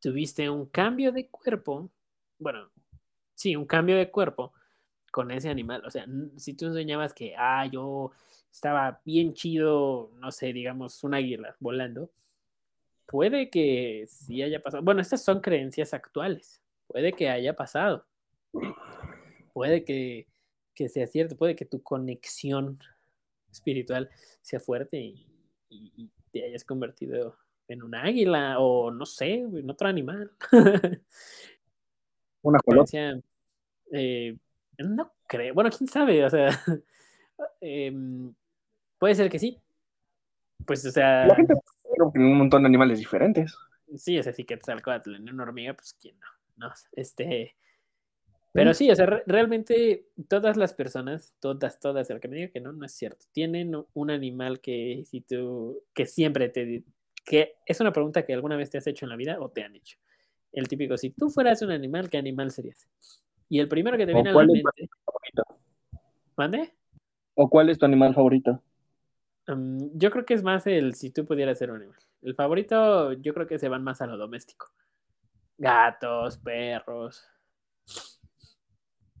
[0.00, 1.90] tuviste un cambio de cuerpo,
[2.38, 2.70] bueno,
[3.38, 4.52] sí, un cambio de cuerpo
[5.12, 5.84] con ese animal.
[5.86, 8.10] O sea, si tú soñabas que, ah, yo
[8.52, 12.10] estaba bien chido, no sé, digamos, un águila volando,
[13.06, 14.82] puede que sí haya pasado.
[14.82, 16.60] Bueno, estas son creencias actuales.
[16.88, 18.04] Puede que haya pasado.
[19.52, 20.26] Puede que,
[20.88, 21.36] sea cierto.
[21.36, 22.80] Puede que tu conexión
[23.52, 24.10] espiritual
[24.42, 30.32] sea fuerte y, te hayas convertido en un águila o no sé, en otro animal.
[32.42, 33.22] Una creencia.
[33.92, 34.36] Eh,
[34.78, 35.54] no creo.
[35.54, 36.24] Bueno, quién sabe.
[36.24, 36.48] O sea,
[37.60, 38.32] em,
[38.98, 39.60] puede ser que sí.
[40.66, 41.26] Pues, o sea.
[41.26, 41.54] La gente
[42.14, 43.56] en un montón de animales diferentes.
[43.96, 46.26] Sí, ese sí que Quetzalcóatl en una hormiga, pues quién no.
[46.56, 47.56] No, este.
[48.52, 52.60] Pero sí, o sea, realmente todas las personas, todas, todas, el que me diga que
[52.60, 53.26] no, no es cierto.
[53.30, 56.82] Tienen un animal que si tú, que siempre te,
[57.24, 59.62] que es una pregunta que alguna vez te has hecho en la vida o te
[59.62, 59.98] han hecho.
[60.50, 62.88] El típico, si tú fueras un animal, ¿qué animal serías?
[63.48, 64.90] Y el primero que te viene a la mente.
[66.36, 66.74] ¿Mande?
[67.34, 68.62] ¿O cuál es tu animal favorito?
[69.94, 71.98] yo creo que es más el si tú pudieras ser un animal.
[72.20, 74.66] El favorito, yo creo que se van más a lo doméstico.
[75.56, 77.26] Gatos, perros.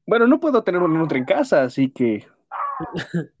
[0.06, 2.26] Bueno, no puedo tener un otro en casa, así que.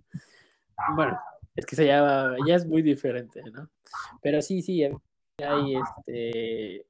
[0.96, 1.18] bueno,
[1.54, 3.68] es que se llama, ya es muy diferente, ¿no?
[4.22, 6.86] Pero sí, sí, hay este.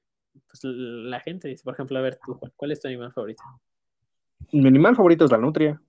[0.46, 3.42] Pues la gente dice, por ejemplo, a ver tú, ¿cuál es tu animal favorito?
[4.52, 5.80] Mi animal favorito es la nutria.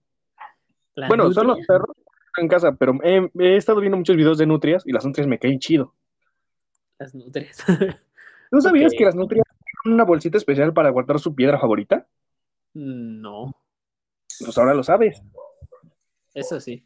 [1.08, 1.96] bueno, son los perros
[2.38, 5.60] en casa, pero he, estado viendo muchos videos de nutrias y las nutrias me caen
[5.60, 5.96] chido.
[6.98, 7.64] Las nutrias.
[8.52, 9.46] ¿No sabías que las nutrias
[9.84, 12.08] tienen una bolsita especial para guardar su piedra favorita?
[12.74, 13.56] No.
[14.40, 15.22] Pues ahora lo sabes.
[16.34, 16.86] Eso sí.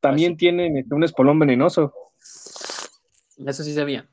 [0.00, 1.92] También tienen este, un espolón venenoso.
[2.18, 4.08] Eso sí sabía.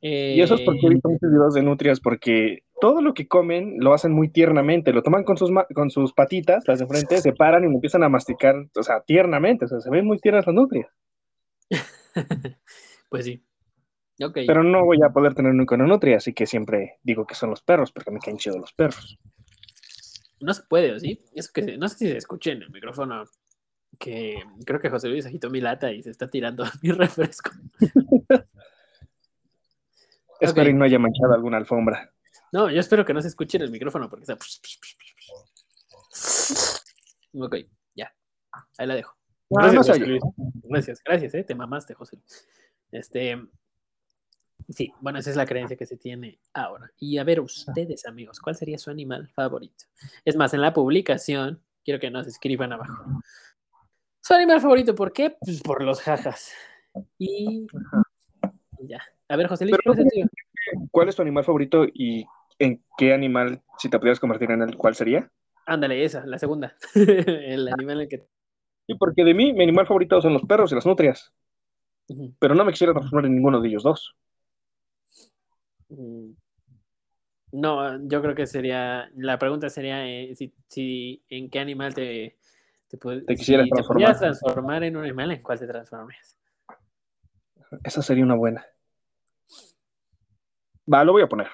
[0.00, 3.76] Y eso es porque he visto muchos videos de nutrias, porque todo lo que comen
[3.78, 7.32] lo hacen muy tiernamente, lo toman con sus, con sus patitas, las de frente, se
[7.32, 10.54] paran y empiezan a masticar, o sea, tiernamente, o sea, se ven muy tiernas las
[10.54, 10.88] nutrias.
[13.10, 13.42] pues sí.
[14.34, 17.50] Pero no voy a poder tener nunca una nutria, así que siempre digo que son
[17.50, 19.18] los perros, porque me caen chido los perros.
[20.40, 21.24] No se puede, ¿sí?
[21.34, 23.24] Eso que no sé si se escucha en el micrófono,
[23.98, 27.50] que creo que José Luis agitó mi lata y se está tirando mi refresco.
[30.40, 32.12] Espero que no haya manchado alguna alfombra.
[32.52, 34.36] No, yo espero que no se escuche en el micrófono porque está.
[37.34, 37.56] Ok,
[37.94, 38.12] ya.
[38.78, 39.14] Ahí la dejo.
[39.50, 39.98] Gracias,
[40.64, 42.18] gracias, gracias, eh, te mamaste, José.
[42.92, 43.42] Este,
[44.68, 46.90] sí, bueno, esa es la creencia que se tiene ahora.
[46.98, 49.86] Y a ver, ustedes, amigos, ¿cuál sería su animal favorito?
[50.24, 53.22] Es más, en la publicación, quiero que nos escriban abajo.
[54.20, 55.36] Su animal favorito, ¿por qué?
[55.40, 56.52] Pues por los jajas.
[57.18, 57.66] Y,
[58.80, 59.00] ya.
[59.28, 59.78] A ver, José Luis,
[60.90, 62.24] ¿cuál es tu animal favorito y
[62.58, 65.30] en qué animal, si te pudieras convertir en él, cuál sería?
[65.66, 66.74] Ándale, esa, la segunda.
[66.94, 68.26] el animal en el que.
[68.86, 71.32] Sí, porque de mí, mi animal favorito son los perros y las nutrias.
[72.38, 74.16] Pero no me quisiera transformar en ninguno de ellos dos.
[75.90, 76.30] Mm.
[77.52, 79.10] No, yo creo que sería.
[79.14, 80.34] La pregunta sería eh,
[80.68, 82.38] si, en qué animal te,
[82.88, 84.12] te, quisieras transformar.
[84.14, 86.38] Te transformar en un animal, ¿en cuál te transformarías?
[87.84, 88.64] Esa sería una buena.
[90.92, 91.48] Va, lo voy a poner.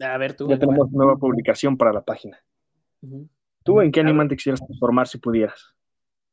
[0.00, 0.48] A ver, tú.
[0.48, 2.42] Ya tenemos nueva publicación para la página.
[3.62, 5.74] ¿Tú en qué animal te quisieras transformar si pudieras?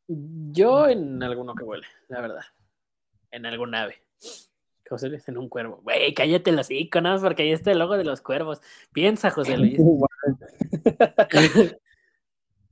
[0.08, 2.43] Yo en alguno que vuele, la verdad.
[3.32, 4.01] En algún ave.
[4.89, 5.82] José Luis en un cuervo.
[5.84, 8.62] Güey, cállate los iconos porque ahí está el logo de los cuervos.
[8.93, 9.78] Piensa, José Luis.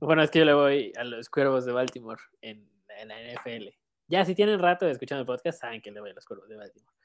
[0.00, 2.66] bueno, es que yo le voy a los cuervos de Baltimore en,
[2.98, 3.68] en la NFL.
[4.08, 6.56] Ya, si tienen rato escuchando el podcast, saben que le voy a los cuervos de
[6.56, 6.95] Baltimore.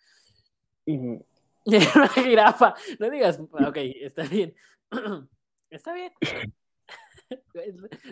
[1.96, 2.76] Una jirafa.
[3.00, 4.56] No digas, ok, está bien.
[5.70, 6.12] está bien.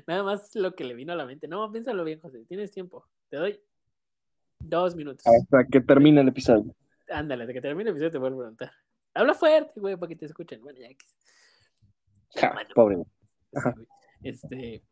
[0.08, 1.48] Nada más lo que le vino a la mente.
[1.48, 2.46] No, piénsalo bien, José.
[2.46, 3.06] Tienes tiempo.
[3.30, 3.60] Te doy
[4.60, 5.26] dos minutos.
[5.26, 6.76] Hasta que termine el episodio.
[7.10, 8.72] Ándale, hasta que termine el episodio te vuelvo a preguntar.
[9.14, 10.62] Habla fuerte, güey, para que te escuchen.
[10.62, 12.74] Bueno, ya que.
[12.76, 12.98] pobre.
[14.22, 14.84] Este.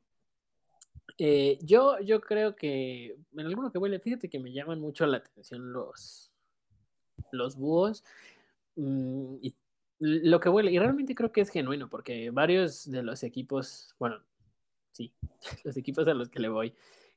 [1.19, 5.17] Eh, yo, yo creo que en alguno que huele, fíjate que me llaman mucho la
[5.17, 6.26] atención los,
[7.31, 8.03] los búhos.
[8.75, 9.55] Mm, y
[9.99, 14.21] lo que huele, y realmente creo que es genuino, porque varios de los equipos, bueno,
[14.91, 15.13] sí,
[15.63, 16.73] los equipos a los que le voy,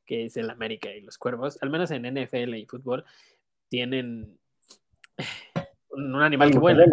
[0.07, 3.05] que es el América y los Cuervos, al menos en NFL y fútbol,
[3.69, 4.39] tienen
[5.91, 6.85] un animal que vuela.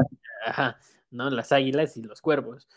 [0.45, 0.78] Ajá,
[1.12, 1.30] ¿no?
[1.30, 2.68] Las águilas y los cuervos.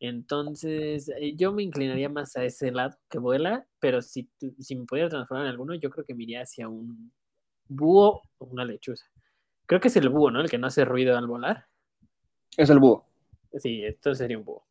[0.00, 4.28] Entonces, eh, yo me inclinaría más a ese lado que vuela, pero si,
[4.58, 7.12] si me pudiera transformar en alguno, yo creo que me iría hacia un
[7.68, 9.09] búho o una lechuza.
[9.70, 10.40] Creo que es el búho, ¿no?
[10.40, 11.68] El que no hace ruido al volar.
[12.56, 13.06] Es el búho.
[13.56, 14.64] Sí, entonces sería un búho.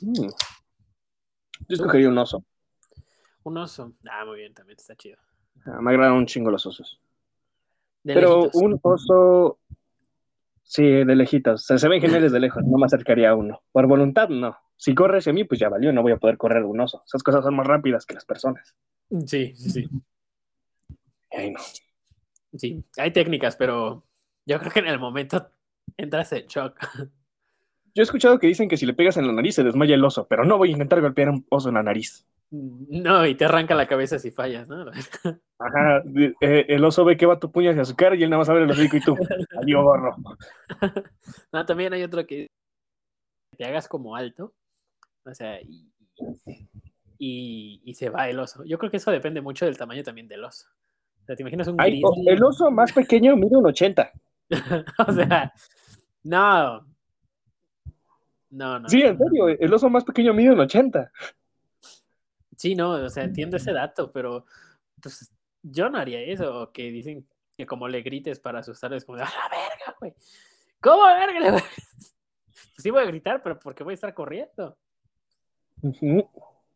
[0.00, 0.28] Mm.
[1.66, 2.44] Yo escogería un oso.
[3.42, 3.94] Un oso.
[4.08, 5.18] Ah, muy bien, también está chido.
[5.66, 7.00] Ah, me agradan un chingo los osos.
[8.04, 9.58] Pero un oso,
[10.62, 11.64] sí, de lejitos.
[11.64, 13.64] se ven geniales de lejos, no me acercaría a uno.
[13.72, 14.56] Por voluntad, no.
[14.76, 17.02] Si corre hacia mí, pues ya valió, no voy a poder correr un oso.
[17.04, 18.76] Esas cosas son más rápidas que las personas.
[19.26, 19.88] Sí, sí, sí.
[21.32, 21.60] Ay, no.
[22.56, 24.04] Sí, hay técnicas, pero
[24.46, 25.50] yo creo que en el momento
[25.96, 26.78] entras en shock.
[27.94, 30.04] Yo he escuchado que dicen que si le pegas en la nariz se desmaya el
[30.04, 32.26] oso, pero no voy a intentar golpear a un oso en la nariz.
[32.50, 34.86] No, y te arranca la cabeza si fallas, ¿no?
[35.58, 36.02] Ajá,
[36.40, 38.48] eh, el oso ve que va tu puño hacia su cara y él nada más
[38.48, 39.16] abre el hocico y tú,
[39.60, 40.16] adiós, gorro.
[41.52, 42.46] No, también hay otro que
[43.56, 44.54] te hagas como alto,
[45.24, 45.60] o sea,
[47.18, 48.64] y, y, se va el oso.
[48.64, 50.68] Yo creo que eso depende mucho del tamaño también del oso.
[51.28, 54.12] Sea, te imaginas un El oso más pequeño mide un 80.
[55.06, 55.52] o sea,
[56.22, 56.86] no,
[58.48, 58.88] no, no.
[58.88, 61.12] Sí, en serio, el oso más pequeño mide un 80.
[62.56, 64.46] Sí, no, o sea, entiendo ese dato, pero
[65.02, 65.30] pues
[65.62, 69.26] yo no haría eso, que dicen que como le grites para asustarles, como de, ¡a
[69.26, 70.14] la verga, güey!
[70.80, 71.62] ¿Cómo verga?
[72.74, 74.78] Pues sí voy a gritar, pero porque voy a estar corriendo.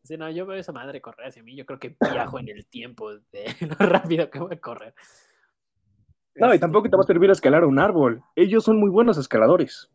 [0.03, 2.67] Sí, no, yo veo esa madre correr hacia mí, yo creo que viajo en el
[2.67, 4.95] tiempo de lo rápido que voy a correr.
[6.35, 8.23] No, y este tampoco te va a servir a escalar un árbol.
[8.35, 9.91] Ellos son muy buenos escaladores.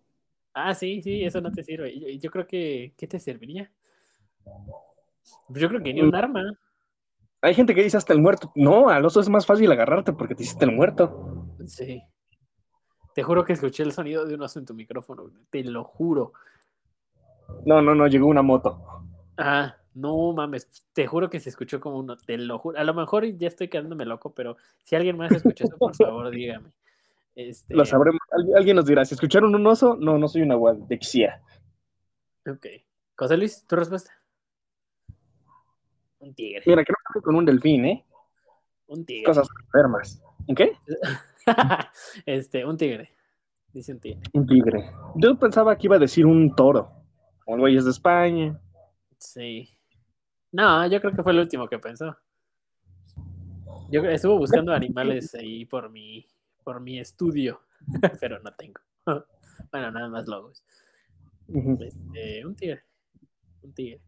[0.53, 2.17] Ah, sí, sí, eso no te sirve.
[2.19, 3.71] Yo, creo que, ¿qué te serviría?
[5.47, 6.15] Pues yo creo que ni un mm.
[6.15, 6.57] arma.
[7.41, 8.51] Hay gente que dice hasta el muerto.
[8.55, 11.45] No, al oso es más fácil agarrarte porque te hiciste el muerto.
[11.65, 12.01] Sí.
[13.13, 15.29] Te juro que escuché el sonido de un oso en tu micrófono.
[15.49, 16.33] Te lo juro.
[17.65, 19.05] No, no, no, llegó una moto.
[19.37, 20.67] Ah, no mames.
[20.93, 22.17] Te juro que se escuchó como uno.
[22.17, 22.79] Te lo juro.
[22.79, 26.29] A lo mejor ya estoy quedándome loco, pero si alguien más escuchó eso, por favor,
[26.29, 26.71] dígame.
[27.35, 27.75] Este...
[27.75, 28.21] Lo sabremos.
[28.55, 31.41] alguien nos dirá, si escucharon un oso, no, no soy una guay, de quisiera.
[32.47, 32.67] Ok.
[33.15, 34.11] José Luis, tu respuesta.
[36.19, 36.63] Un tigre.
[36.65, 38.05] Mira, creo que con un delfín, ¿eh?
[38.87, 39.23] Un tigre.
[39.23, 40.21] Cosas enfermas.
[40.47, 40.77] ¿En qué?
[42.25, 43.11] este, un tigre.
[43.73, 44.21] Dice un tigre.
[44.33, 44.91] Un tigre.
[45.15, 46.91] Yo pensaba que iba a decir un toro.
[47.45, 48.59] O güey es de España.
[49.17, 49.76] Sí.
[50.51, 52.15] No, yo creo que fue el último que pensó.
[53.89, 56.25] Yo estuve buscando animales ahí por mi
[56.63, 57.61] por mi estudio,
[58.19, 58.81] pero no tengo.
[59.71, 60.63] bueno, nada más logos.
[61.47, 62.83] Este, un tigre.
[63.61, 64.01] Un tigre.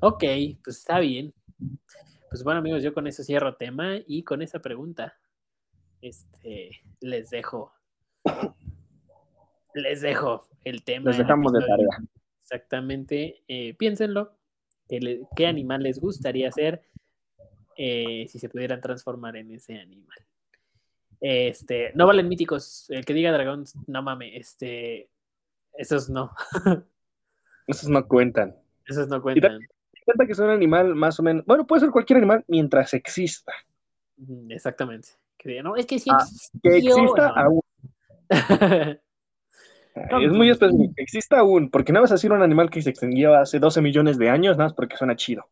[0.00, 0.24] Ok,
[0.62, 1.32] pues está bien.
[2.28, 5.18] Pues bueno, amigos, yo con eso cierro tema y con esa pregunta,
[6.02, 7.72] este, les dejo.
[9.72, 11.10] Les dejo el tema.
[11.10, 11.98] Les dejamos de tarea.
[12.42, 13.42] Exactamente.
[13.48, 14.36] Eh, piénsenlo.
[15.36, 16.82] ¿Qué, animal les gustaría ser
[17.76, 20.18] eh, si se pudieran transformar en ese animal?
[21.20, 22.86] Este, no valen míticos.
[22.88, 24.32] El que diga dragón, no mames.
[24.34, 25.08] Este,
[25.74, 26.32] esos no.
[27.66, 28.56] esos no cuentan.
[28.86, 29.60] Esos no cuentan.
[30.04, 31.44] Cuenta que es un animal más o menos.
[31.46, 33.52] Bueno, puede ser cualquier animal mientras exista.
[34.48, 35.10] Exactamente.
[35.38, 36.26] Que, no, es que ah,
[36.62, 37.60] que exista aún.
[39.94, 40.94] es muy específico.
[40.96, 41.70] Que exista aún.
[41.70, 44.56] Porque no vas a decir un animal que se extinguió hace 12 millones de años,
[44.56, 45.48] nada más porque suena chido.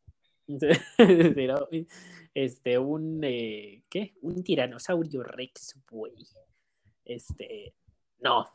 [2.34, 4.14] este, un, eh, ¿qué?
[4.22, 6.14] Un tiranosaurio rex, güey.
[7.04, 7.74] Este,
[8.20, 8.46] no,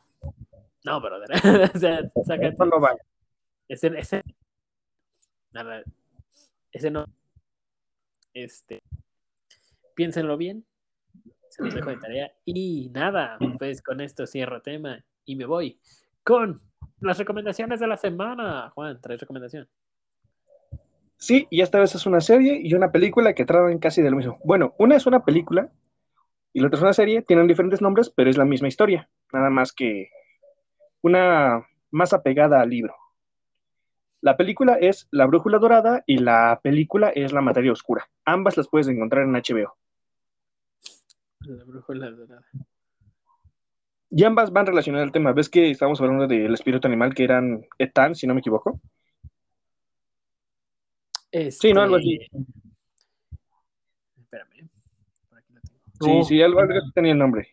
[0.84, 1.30] no, brother.
[1.74, 2.56] o sea, sácate.
[2.58, 3.00] no vale.
[3.68, 4.22] Ese, ese,
[5.52, 5.82] nada,
[6.70, 7.06] ese no,
[8.34, 8.82] este,
[9.94, 10.66] piénsenlo bien,
[11.48, 12.32] se los dejo de tarea.
[12.44, 15.78] Y nada, pues con esto cierro tema y me voy
[16.22, 16.60] con
[17.00, 18.70] las recomendaciones de la semana.
[18.70, 19.68] Juan, traes recomendación.
[21.16, 24.16] Sí, y esta vez es una serie y una película que tratan casi de lo
[24.16, 24.38] mismo.
[24.44, 25.70] Bueno, una es una película
[26.52, 29.50] y la otra es una serie, tienen diferentes nombres, pero es la misma historia, nada
[29.50, 30.10] más que
[31.02, 32.94] una más apegada al libro.
[34.20, 38.08] La película es La Brújula Dorada y la película es La Materia Oscura.
[38.24, 39.76] Ambas las puedes encontrar en HBO.
[41.40, 42.46] La Brújula Dorada.
[44.16, 45.32] Y ambas van relacionadas al tema.
[45.32, 48.80] ¿Ves que estamos hablando del espíritu animal que eran Etan, si no me equivoco?
[51.50, 51.82] Sí, ¿no?
[51.82, 52.20] Algo así.
[52.20, 52.38] Este,
[54.20, 54.68] espérame.
[55.28, 56.22] Por aquí lo tengo.
[56.22, 57.48] Sí, sí, algo, algo tenía el nombre.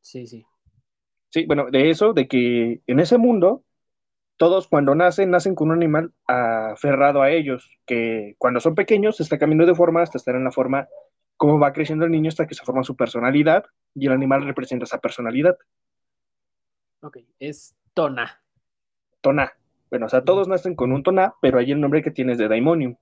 [0.00, 0.44] Sí, sí.
[1.30, 3.62] Sí, bueno, de eso, de que en ese mundo,
[4.36, 9.22] todos cuando nacen, nacen con un animal aferrado a ellos, que cuando son pequeños se
[9.22, 10.88] está cambiando de forma hasta estar en la forma
[11.36, 13.64] como va creciendo el niño hasta que se forma su personalidad
[13.94, 15.56] y el animal representa esa personalidad.
[17.00, 18.40] Ok, es Tona.
[19.20, 19.52] Tona.
[19.90, 22.48] Bueno, o sea, todos nacen con un toná, pero hay el nombre que tienes de
[22.48, 22.96] Daimonium.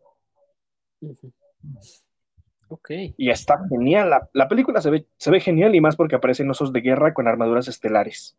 [2.69, 2.91] Ok.
[3.17, 4.11] Y está genial.
[4.33, 7.29] La, película se ve, se ve genial y más porque aparecen osos de guerra con
[7.29, 8.37] armaduras estelares.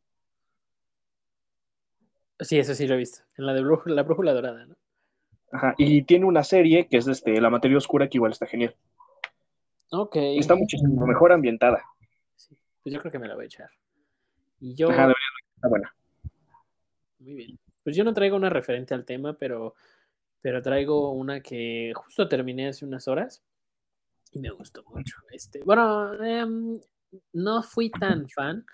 [2.40, 3.24] Sí, eso sí lo he visto.
[3.38, 4.76] En la de la brújula dorada, ¿no?
[5.52, 5.76] Ajá.
[5.78, 8.76] Y tiene una serie que es este, La materia oscura, que igual está genial.
[9.96, 10.16] Ok.
[10.16, 11.84] Está muchísimo mejor ambientada.
[12.36, 13.70] Sí, pues yo creo que me la voy a echar.
[14.60, 14.90] Y yo.
[14.90, 15.14] Ajá,
[15.56, 15.96] está buena.
[17.20, 17.60] Muy bien.
[17.84, 19.76] Pues yo no traigo una referente al tema, pero,
[20.42, 23.44] pero traigo una que justo terminé hace unas horas
[24.32, 25.18] y me gustó mucho.
[25.32, 26.80] Este, bueno, em,
[27.34, 28.66] no fui tan fan,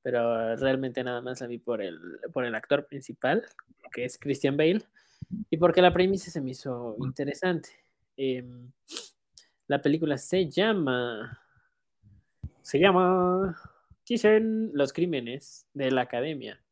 [0.00, 1.98] pero realmente nada más la vi por el,
[2.32, 3.44] por el actor principal,
[3.92, 4.82] que es Christian Bale,
[5.50, 7.70] y porque la premisa se me hizo interesante.
[8.16, 8.70] Em,
[9.72, 11.40] la película se llama.
[12.60, 13.58] Se llama.
[14.06, 16.62] Dicen Los Crímenes de la Academia.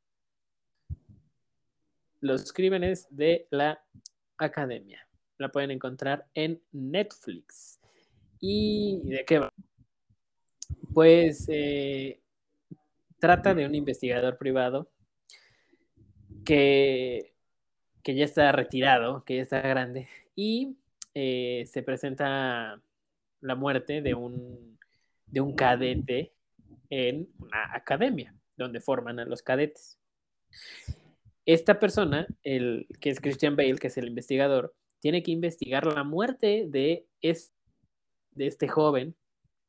[2.20, 3.82] Los Crímenes de la
[4.36, 5.08] Academia.
[5.38, 7.80] La pueden encontrar en Netflix.
[8.38, 9.50] ¿Y de qué va?
[10.92, 12.20] Pues eh,
[13.18, 14.90] trata de un investigador privado
[16.44, 17.32] que,
[18.02, 20.76] que ya está retirado, que ya está grande, y
[21.14, 22.82] eh, se presenta
[23.40, 24.78] la muerte de un,
[25.26, 26.32] de un cadete
[26.90, 29.98] en una academia donde forman a los cadetes.
[31.46, 36.04] Esta persona, el, que es Christian Bale, que es el investigador, tiene que investigar la
[36.04, 39.16] muerte de, de este joven,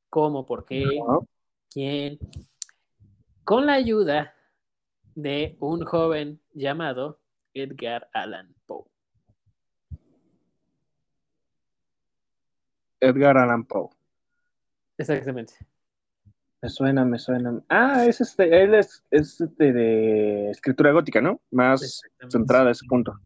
[0.10, 0.84] cómo, por qué,
[1.70, 2.20] quién,
[3.44, 4.36] con la ayuda
[5.16, 7.20] de un joven llamado
[7.54, 8.86] Edgar Allan Poe.
[13.02, 13.90] Edgar Allan Poe.
[14.98, 15.56] Exactamente.
[16.62, 17.60] Me suena, me suena.
[17.70, 21.42] Ah, es este, él es, este de escritura gótica, ¿no?
[21.50, 23.20] Más centrada a ese punto.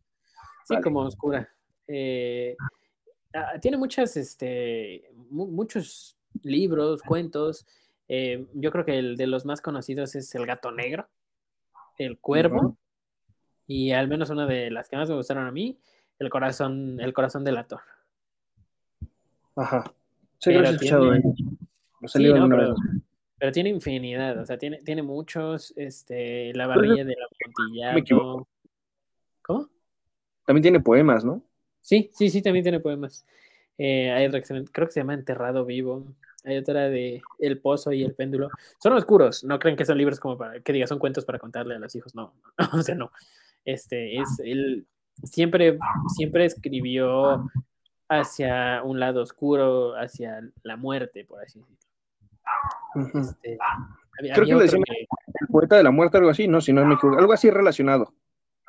[0.66, 1.50] Sí, como oscura.
[1.86, 2.56] Eh,
[3.34, 7.68] ah, tiene muchas, este, muchos libros, cuentos.
[8.08, 11.10] Eh, yo creo que el de los más conocidos es El Gato Negro,
[11.98, 12.78] El Cuervo,
[13.68, 15.78] y al menos una de las que más me gustaron a mí,
[16.20, 17.82] El Corazón, El Corazón del Ator.
[19.56, 19.84] Ajá.
[20.40, 21.22] Sí, pero tiene...
[22.08, 22.76] sí, no, pero,
[23.40, 27.28] pero, tiene infinidad, o sea, tiene, tiene muchos, este, La Barrilla de la
[27.94, 28.48] Montillado.
[29.42, 29.70] ¿Cómo?
[30.46, 31.42] También tiene poemas, ¿no?
[31.82, 33.26] Sí, sí, sí, también tiene poemas.
[33.78, 34.30] Eh, hay,
[34.72, 36.06] creo que se llama Enterrado Vivo.
[36.44, 38.50] Hay otra de El Pozo y el Péndulo.
[38.82, 41.76] Son oscuros, no creen que son libros como para que diga son cuentos para contarle
[41.76, 42.34] a los hijos, no,
[42.74, 43.12] o sea, no.
[43.64, 44.86] Este es él
[45.24, 45.80] siempre
[46.16, 47.50] siempre escribió
[48.10, 53.22] hacia un lado oscuro, hacia la muerte, por así decirlo.
[53.22, 53.58] Este,
[54.34, 56.96] Creo que le decían el poeta de la muerte, algo así, no, si no me
[56.96, 58.14] equivoco, algo así relacionado.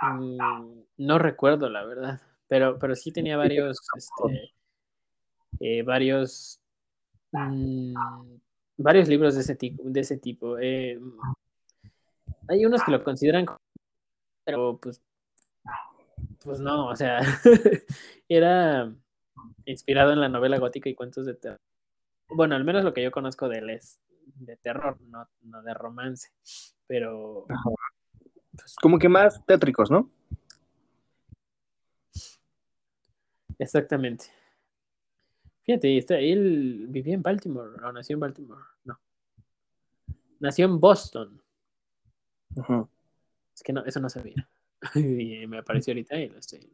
[0.00, 4.52] Mm, no recuerdo, la verdad, pero, pero sí tenía varios, este,
[5.60, 6.60] eh, varios,
[7.32, 7.94] mm,
[8.78, 10.58] varios libros de ese, tipo, de ese tipo.
[10.58, 10.98] Eh,
[12.48, 13.46] hay unos que lo consideran,
[14.44, 15.00] pero pues,
[16.42, 17.20] pues no, o sea,
[18.28, 18.92] era
[19.64, 21.60] inspirado en la novela gótica y cuentos de terror.
[22.28, 24.00] Bueno, al menos lo que yo conozco de él es
[24.34, 25.28] de terror, no,
[25.62, 26.30] de romance.
[26.86, 27.46] Pero.
[28.52, 30.10] Pues, Como que más tétricos, ¿no?
[33.58, 34.26] Exactamente.
[35.62, 35.98] Fíjate,
[36.32, 39.00] él vivía en Baltimore, o nació en Baltimore, no.
[40.38, 41.42] Nació en Boston.
[43.54, 44.48] Es que no, eso no sabía.
[44.94, 46.70] y me apareció ahorita y lo estoy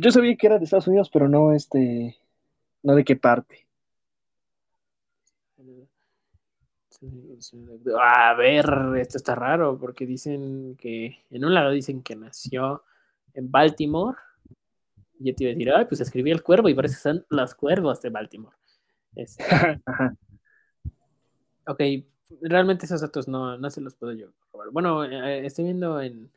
[0.00, 2.16] yo sabía que era de Estados Unidos, pero no este,
[2.82, 3.66] no de qué parte.
[8.00, 12.82] A ver, esto está raro porque dicen que en un lado dicen que nació
[13.34, 14.16] en Baltimore.
[15.20, 17.26] Y yo te iba a decir, ay, pues escribí el cuervo y parece que son
[17.28, 18.56] los cuervos de Baltimore.
[19.14, 19.44] Este,
[21.66, 21.80] ok,
[22.42, 24.70] realmente esos datos no, no se los puedo yo robar.
[24.70, 26.30] Bueno, eh, estoy viendo en,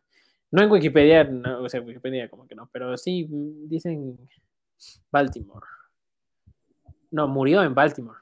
[0.51, 1.29] no en Wikipedia,
[1.59, 4.17] o sea, Wikipedia como que no, pero sí dicen
[5.11, 5.65] Baltimore.
[7.11, 8.19] No, murió en Baltimore.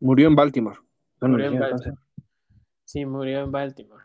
[0.00, 0.78] Murió en Baltimore.
[1.20, 2.00] murió en Baltimore.
[2.84, 4.04] Sí, murió en Baltimore.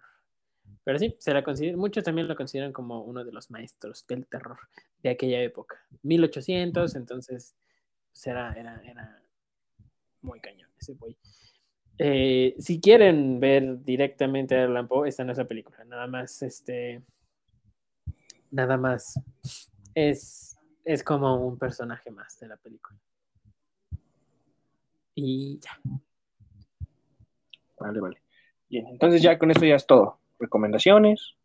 [0.83, 4.25] Pero sí, se la considera, muchos también lo consideran como uno de los maestros del
[4.25, 4.57] terror
[5.03, 5.75] de aquella época.
[6.03, 7.55] 1800, entonces
[8.11, 9.21] pues era, era, era
[10.21, 11.17] muy cañón ese güey.
[12.01, 15.83] Eh, si quieren ver directamente a Alan Poe, esta no es la película.
[15.83, 17.03] Nada más, este.
[18.51, 19.19] Nada más.
[19.93, 22.97] Es, es como un personaje más de la película.
[25.13, 25.77] Y ya.
[27.77, 28.21] Vale, vale.
[28.69, 30.19] Bien, entonces ya con esto ya es todo.
[30.39, 31.35] Recomendaciones,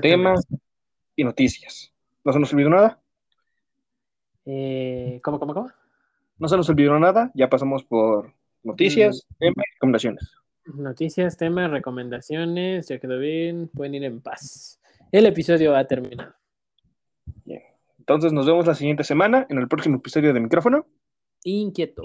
[0.00, 0.46] temas
[1.16, 1.92] y noticias.
[2.22, 3.00] ¿No se nos olvidó nada?
[4.44, 5.72] Eh, ¿Cómo, cómo, cómo?
[6.38, 7.32] No se nos olvidó nada.
[7.34, 8.32] Ya pasamos por
[8.62, 9.34] Noticias, mm.
[9.38, 10.34] temas, recomendaciones.
[10.66, 12.88] Noticias, temas, recomendaciones.
[12.88, 13.68] Ya quedó bien.
[13.68, 14.80] Pueden ir en paz.
[15.10, 16.34] El episodio ha terminado.
[17.44, 17.62] Bien.
[17.98, 20.86] Entonces nos vemos la siguiente semana en el próximo episodio de Micrófono.
[21.44, 22.02] Inquieto.